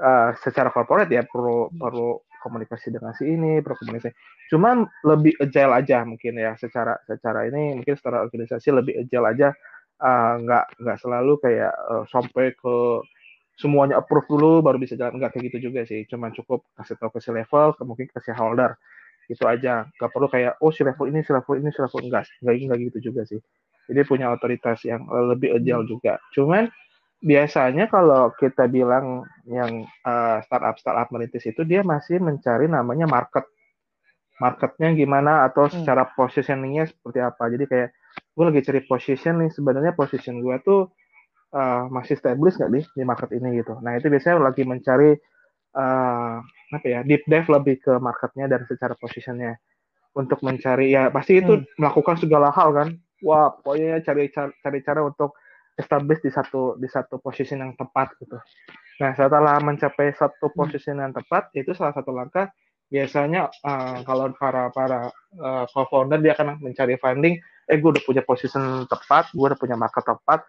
uh, 0.00 0.30
secara 0.42 0.70
corporate 0.74 1.12
ya 1.12 1.22
perlu 1.24 1.70
hmm. 1.70 1.78
perlu 1.78 2.20
komunikasi 2.44 2.92
dengan 2.92 3.16
si 3.16 3.24
ini 3.24 3.64
perlu 3.64 3.76
komunikasi. 3.80 4.12
Cuman 4.52 4.84
lebih 5.08 5.32
agile 5.40 5.72
aja 5.72 6.04
mungkin 6.04 6.36
ya. 6.36 6.52
Secara 6.60 7.00
secara 7.08 7.48
ini 7.48 7.80
mungkin 7.80 7.96
secara 7.96 8.20
organisasi 8.26 8.68
lebih 8.68 8.94
agile 9.00 9.26
aja 9.32 9.48
uh, 10.04 10.34
nggak 10.44 10.64
nggak 10.84 10.98
selalu 11.00 11.32
kayak 11.40 11.72
uh, 11.72 12.04
sampai 12.12 12.52
ke 12.52 12.76
semuanya 13.56 14.02
approve 14.02 14.28
dulu 14.28 14.60
baru 14.60 14.76
bisa 14.76 14.94
jalan. 14.94 15.16
Nggak 15.16 15.32
kayak 15.34 15.44
gitu 15.50 15.70
juga 15.72 15.80
sih. 15.88 16.04
Cuma 16.06 16.28
cukup 16.30 16.68
kasih 16.76 17.00
tahu 17.00 17.16
ke 17.16 17.20
si 17.24 17.30
level 17.32 17.72
ke 17.72 17.82
mungkin 17.82 18.06
ke 18.12 18.18
si 18.20 18.30
holder. 18.36 18.76
Itu 19.30 19.48
aja. 19.48 19.88
Nggak 19.96 20.10
perlu 20.12 20.28
kayak 20.28 20.52
oh 20.60 20.70
si 20.70 20.84
level 20.84 21.08
ini 21.08 21.24
si 21.24 21.32
level 21.32 21.54
ini 21.56 21.70
si 21.72 21.80
level 21.80 22.00
enggak 22.04 22.28
nggak 22.44 22.54
nggak 22.68 22.78
gitu 22.92 22.98
juga 23.10 23.22
sih. 23.24 23.40
Jadi 23.84 24.00
punya 24.08 24.32
otoritas 24.32 24.80
yang 24.84 25.04
lebih 25.08 25.56
agile 25.56 25.84
hmm. 25.84 25.90
juga. 25.90 26.16
Cuman 26.32 26.68
biasanya 27.24 27.88
kalau 27.88 28.32
kita 28.36 28.68
bilang 28.68 29.24
yang 29.48 29.88
uh, 30.04 30.44
startup 30.44 30.76
startup 30.76 31.08
merintis 31.08 31.48
itu 31.48 31.64
dia 31.64 31.80
masih 31.80 32.20
mencari 32.20 32.68
namanya 32.68 33.08
market. 33.08 33.44
Marketnya 34.40 34.90
gimana 34.98 35.46
atau 35.46 35.70
hmm. 35.70 35.72
secara 35.78 36.10
positioningnya 36.16 36.90
seperti 36.90 37.22
apa. 37.22 37.44
Jadi 37.48 37.64
kayak 37.70 37.90
gue 38.34 38.44
lagi 38.44 38.60
cari 38.66 38.80
position 38.86 39.46
nih 39.46 39.50
sebenarnya 39.54 39.94
position 39.94 40.42
gue 40.42 40.56
tuh 40.66 40.90
uh, 41.54 41.86
masih 41.88 42.18
established 42.18 42.58
nggak 42.58 42.70
nih 42.74 42.84
di 42.98 43.02
market 43.06 43.30
ini 43.30 43.62
gitu? 43.62 43.78
Nah 43.80 43.94
itu 43.94 44.10
biasanya 44.10 44.42
lagi 44.42 44.66
mencari 44.66 45.14
uh, 45.78 46.36
apa 46.74 46.86
ya 46.86 47.00
deep 47.06 47.22
dive 47.30 47.46
lebih 47.46 47.78
ke 47.78 47.92
marketnya 48.02 48.50
dan 48.50 48.66
secara 48.66 48.98
positionnya. 48.98 49.54
Untuk 50.14 50.46
mencari 50.46 50.94
ya 50.94 51.10
pasti 51.10 51.42
itu 51.42 51.58
hmm. 51.58 51.78
melakukan 51.78 52.18
segala 52.22 52.50
hal 52.54 52.70
kan? 52.74 52.88
Wah 53.22 53.54
pokoknya 53.62 54.02
cari 54.02 54.30
cari 54.34 54.78
cara 54.82 55.00
untuk 55.02 55.34
establish 55.74 56.22
di 56.22 56.30
satu 56.30 56.78
di 56.78 56.86
satu 56.86 57.18
position 57.18 57.62
yang 57.62 57.74
tepat 57.74 58.14
gitu. 58.22 58.38
Nah 59.02 59.10
setelah 59.14 59.58
mencapai 59.58 60.14
satu 60.14 60.50
hmm. 60.50 60.58
position 60.58 61.02
yang 61.02 61.10
tepat 61.14 61.50
itu 61.54 61.74
salah 61.74 61.94
satu 61.94 62.14
langkah. 62.14 62.50
Biasanya 62.94 63.50
uh, 63.64 64.06
kalau 64.06 64.30
para 64.38 64.70
para 64.70 65.10
uh, 65.40 65.64
co-founder 65.66 66.22
dia 66.22 66.36
akan 66.38 66.62
mencari 66.62 66.94
funding 67.00 67.42
eh 67.68 67.76
gue 67.80 67.90
udah 67.96 68.04
punya 68.04 68.22
posisi 68.24 68.56
tepat 68.88 69.32
gue 69.32 69.46
udah 69.46 69.60
punya 69.60 69.76
market 69.78 70.04
tepat. 70.04 70.44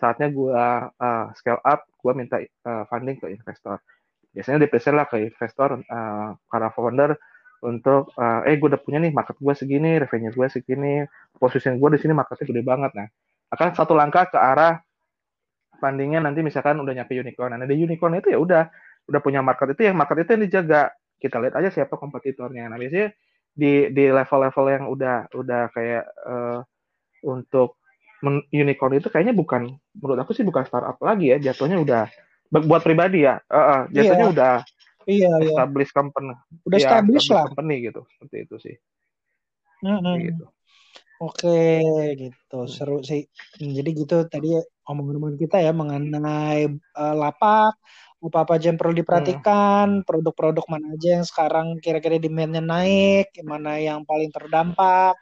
Saatnya 0.00 0.32
gue 0.32 0.54
uh, 0.56 1.24
scale 1.36 1.60
up 1.60 1.84
gue 1.84 2.12
minta 2.16 2.40
uh, 2.40 2.84
funding 2.88 3.20
ke 3.20 3.28
investor. 3.30 3.82
Biasanya 4.30 4.62
dipresent 4.62 4.94
lah 4.96 5.06
ke 5.10 5.28
investor 5.28 5.82
uh, 5.84 6.32
para 6.48 6.68
founder 6.72 7.18
untuk 7.60 8.16
uh, 8.16 8.40
eh 8.48 8.56
gue 8.56 8.68
udah 8.72 8.80
punya 8.80 8.96
nih 9.04 9.12
market 9.12 9.36
gue 9.36 9.52
segini 9.52 10.00
revenue 10.00 10.32
gue 10.32 10.48
segini 10.48 11.04
posisi 11.36 11.68
gue 11.68 11.90
di 11.92 12.00
sini 12.00 12.12
marketnya 12.16 12.46
gede 12.48 12.62
banget. 12.64 12.90
Nah 12.96 13.06
akan 13.50 13.68
satu 13.76 13.92
langkah 13.92 14.30
ke 14.30 14.38
arah 14.38 14.80
fundingnya 15.76 16.24
nanti 16.24 16.40
misalkan 16.40 16.80
udah 16.80 16.92
nyampe 16.96 17.12
unicorn. 17.12 17.56
Nah 17.56 17.68
di 17.68 17.76
unicorn 17.76 18.16
itu 18.16 18.32
ya 18.32 18.38
udah 18.40 18.62
udah 19.10 19.20
punya 19.20 19.44
market 19.44 19.76
itu 19.76 19.90
yang 19.90 19.96
market 19.98 20.24
itu 20.24 20.30
yang 20.38 20.42
dijaga. 20.48 20.82
Kita 21.20 21.36
lihat 21.36 21.54
aja 21.60 21.68
siapa 21.68 22.00
kompetitornya. 22.00 22.72
Nah 22.72 22.80
biasanya 22.80 23.12
di 23.54 23.90
di 23.90 24.04
level-level 24.08 24.66
yang 24.70 24.84
udah 24.88 25.16
udah 25.34 25.62
kayak 25.74 26.04
uh, 26.24 26.60
untuk 27.26 27.80
unicorn 28.52 29.00
itu 29.00 29.08
kayaknya 29.08 29.32
bukan 29.32 29.72
menurut 29.96 30.20
aku 30.20 30.36
sih 30.36 30.44
bukan 30.44 30.64
startup 30.68 31.00
lagi 31.00 31.32
ya 31.32 31.38
jatuhnya 31.40 31.80
udah 31.80 32.04
buat 32.50 32.84
pribadi 32.84 33.24
ya 33.24 33.40
uh, 33.48 33.56
uh, 33.56 33.80
jatuhnya 33.88 34.26
iya. 34.28 34.34
udah 34.34 34.54
iya, 35.08 35.32
iya. 35.40 35.48
established 35.48 35.94
company 35.96 36.36
udah 36.68 36.78
ya, 36.78 36.82
established 36.84 37.30
lah 37.32 37.48
company 37.48 37.74
gitu 37.88 38.00
seperti 38.16 38.36
itu 38.44 38.56
sih 38.60 38.76
mm 39.84 39.98
-hmm. 39.98 40.16
gitu. 40.28 40.46
Oke, 41.20 41.52
gitu. 42.16 42.64
Seru 42.64 43.04
sih. 43.04 43.28
Jadi 43.60 43.90
gitu 43.92 44.24
tadi 44.24 44.56
omongan-omongan 44.88 45.36
kita 45.36 45.60
ya 45.60 45.76
mengenai 45.76 46.64
uh, 46.96 47.12
lapak, 47.12 47.76
apa-apa 48.28 48.60
aja 48.60 48.68
yang 48.68 48.76
perlu 48.76 48.92
diperhatikan, 48.92 50.02
hmm. 50.02 50.04
produk-produk 50.04 50.64
mana 50.68 50.92
aja 50.92 51.08
yang 51.20 51.24
sekarang 51.24 51.80
kira-kira 51.80 52.20
demandnya 52.20 52.60
naik, 52.60 53.32
mana 53.40 53.80
yang 53.80 54.04
paling 54.04 54.28
terdampak, 54.28 55.16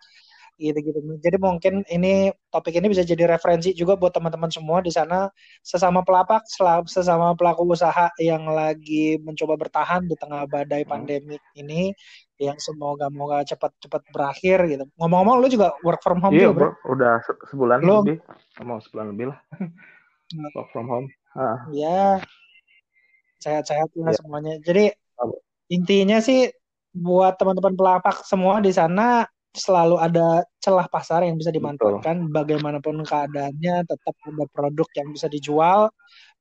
gitu-gitu. 0.58 0.98
Jadi 1.22 1.36
mungkin 1.38 1.86
ini 1.86 2.34
topik 2.50 2.74
ini 2.74 2.90
bisa 2.90 3.06
jadi 3.06 3.30
referensi 3.30 3.70
juga 3.70 3.94
buat 3.94 4.10
teman-teman 4.10 4.50
semua 4.50 4.82
di 4.82 4.90
sana 4.90 5.30
sesama 5.62 6.02
pelapak, 6.02 6.42
sesama 6.90 7.32
pelaku 7.38 7.62
usaha 7.70 8.10
yang 8.18 8.50
lagi 8.50 9.16
mencoba 9.22 9.54
bertahan 9.54 10.10
di 10.10 10.18
tengah 10.18 10.50
badai 10.50 10.82
hmm. 10.82 10.90
pandemik 10.90 11.42
ini 11.54 11.94
yang 12.42 12.58
semoga 12.58 13.06
moga 13.10 13.46
cepat-cepat 13.46 14.02
berakhir 14.10 14.66
gitu. 14.66 14.84
Ngomong-ngomong 14.98 15.42
lu 15.42 15.46
juga 15.46 15.74
work 15.86 16.02
from 16.02 16.18
home 16.18 16.34
iya, 16.34 16.50
juga, 16.50 16.74
bro. 16.74 16.94
Udah 16.98 17.14
sebulan 17.54 17.78
lu, 17.82 17.96
lebih. 18.02 18.18
Mau 18.66 18.82
sebulan 18.82 19.06
lebih 19.14 19.26
lah. 19.30 19.38
work 20.58 20.68
from 20.74 20.86
home. 20.90 21.06
Ah. 21.38 21.62
Ya, 21.70 22.18
sehat-sehat 23.38 23.88
lah 23.98 24.12
ya. 24.12 24.18
semuanya. 24.18 24.54
Jadi 24.62 24.92
intinya 25.70 26.18
sih 26.18 26.48
buat 26.92 27.36
teman-teman 27.38 27.74
pelapak 27.76 28.24
semua 28.26 28.58
di 28.58 28.72
sana 28.72 29.28
selalu 29.52 29.96
ada 29.98 30.44
celah 30.60 30.86
pasar 30.86 31.24
yang 31.24 31.36
bisa 31.40 31.48
dimanfaatkan 31.52 32.28
Betul. 32.28 32.34
bagaimanapun 32.34 32.96
keadaannya 33.04 33.84
tetap 33.84 34.14
ada 34.28 34.44
produk 34.52 34.88
yang 34.96 35.08
bisa 35.12 35.26
dijual 35.26 35.88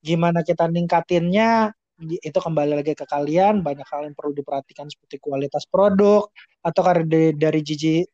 gimana 0.04 0.44
kita 0.44 0.70
ningkatinnya 0.70 1.72
itu 1.98 2.38
kembali 2.38 2.78
lagi 2.78 2.94
ke 2.94 3.10
kalian 3.10 3.66
banyak 3.66 3.88
hal 3.90 4.06
yang 4.06 4.14
perlu 4.14 4.38
diperhatikan 4.38 4.86
seperti 4.86 5.18
kualitas 5.18 5.66
produk 5.66 6.30
atau 6.62 6.82
karena 6.86 7.04
dari 7.10 7.34
dari 7.34 7.60
jiji, 7.66 8.06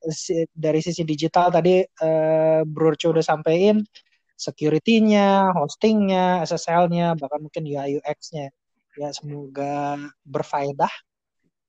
dari 0.56 0.80
sisi 0.80 1.04
digital 1.04 1.52
tadi 1.52 1.84
uh, 1.84 2.64
Bro 2.64 2.96
udah 2.96 3.26
sampein 3.26 3.84
security-nya, 4.44 5.56
hostingnya, 5.56 6.44
SSL-nya, 6.44 7.16
bahkan 7.16 7.40
mungkin 7.40 7.64
UI 7.64 8.02
UX-nya. 8.02 8.52
Ya 8.98 9.10
semoga 9.14 9.98
berfaedah. 10.26 10.92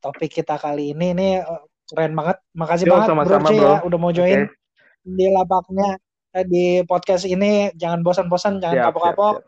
Topik 0.04 0.42
kita 0.42 0.60
kali 0.60 0.92
ini 0.92 1.16
ini 1.16 1.28
eh, 1.40 1.62
keren 1.88 2.12
banget. 2.12 2.36
Makasih 2.52 2.84
Yo, 2.84 2.92
banget 2.92 3.08
sama 3.08 3.22
-sama, 3.24 3.48
bro, 3.48 3.56
bro 3.56 3.64
ya 3.64 3.74
udah 3.88 3.98
mau 3.98 4.12
join 4.12 4.44
okay. 4.44 5.08
di 5.08 5.26
lapaknya 5.32 5.88
eh, 6.36 6.44
di 6.44 6.64
podcast 6.84 7.24
ini. 7.24 7.72
Jangan 7.76 8.04
bosan-bosan, 8.04 8.60
jangan 8.60 8.92
kapok-kapok. 8.92 9.44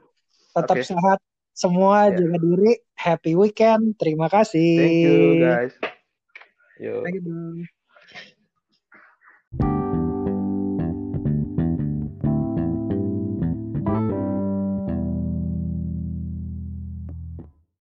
Tetap 0.56 0.76
okay. 0.80 0.88
sehat 0.88 1.18
semua, 1.52 2.08
yeah. 2.08 2.16
jaga 2.16 2.36
diri. 2.40 2.72
Happy 2.96 3.32
weekend. 3.36 4.00
Terima 4.00 4.32
kasih. 4.32 4.76
Thank 4.80 5.00
you 5.04 5.20
guys. 5.44 5.72
Yo. 6.80 7.04
Thank 7.04 7.20
you, 7.20 7.24
bro. 7.24 7.75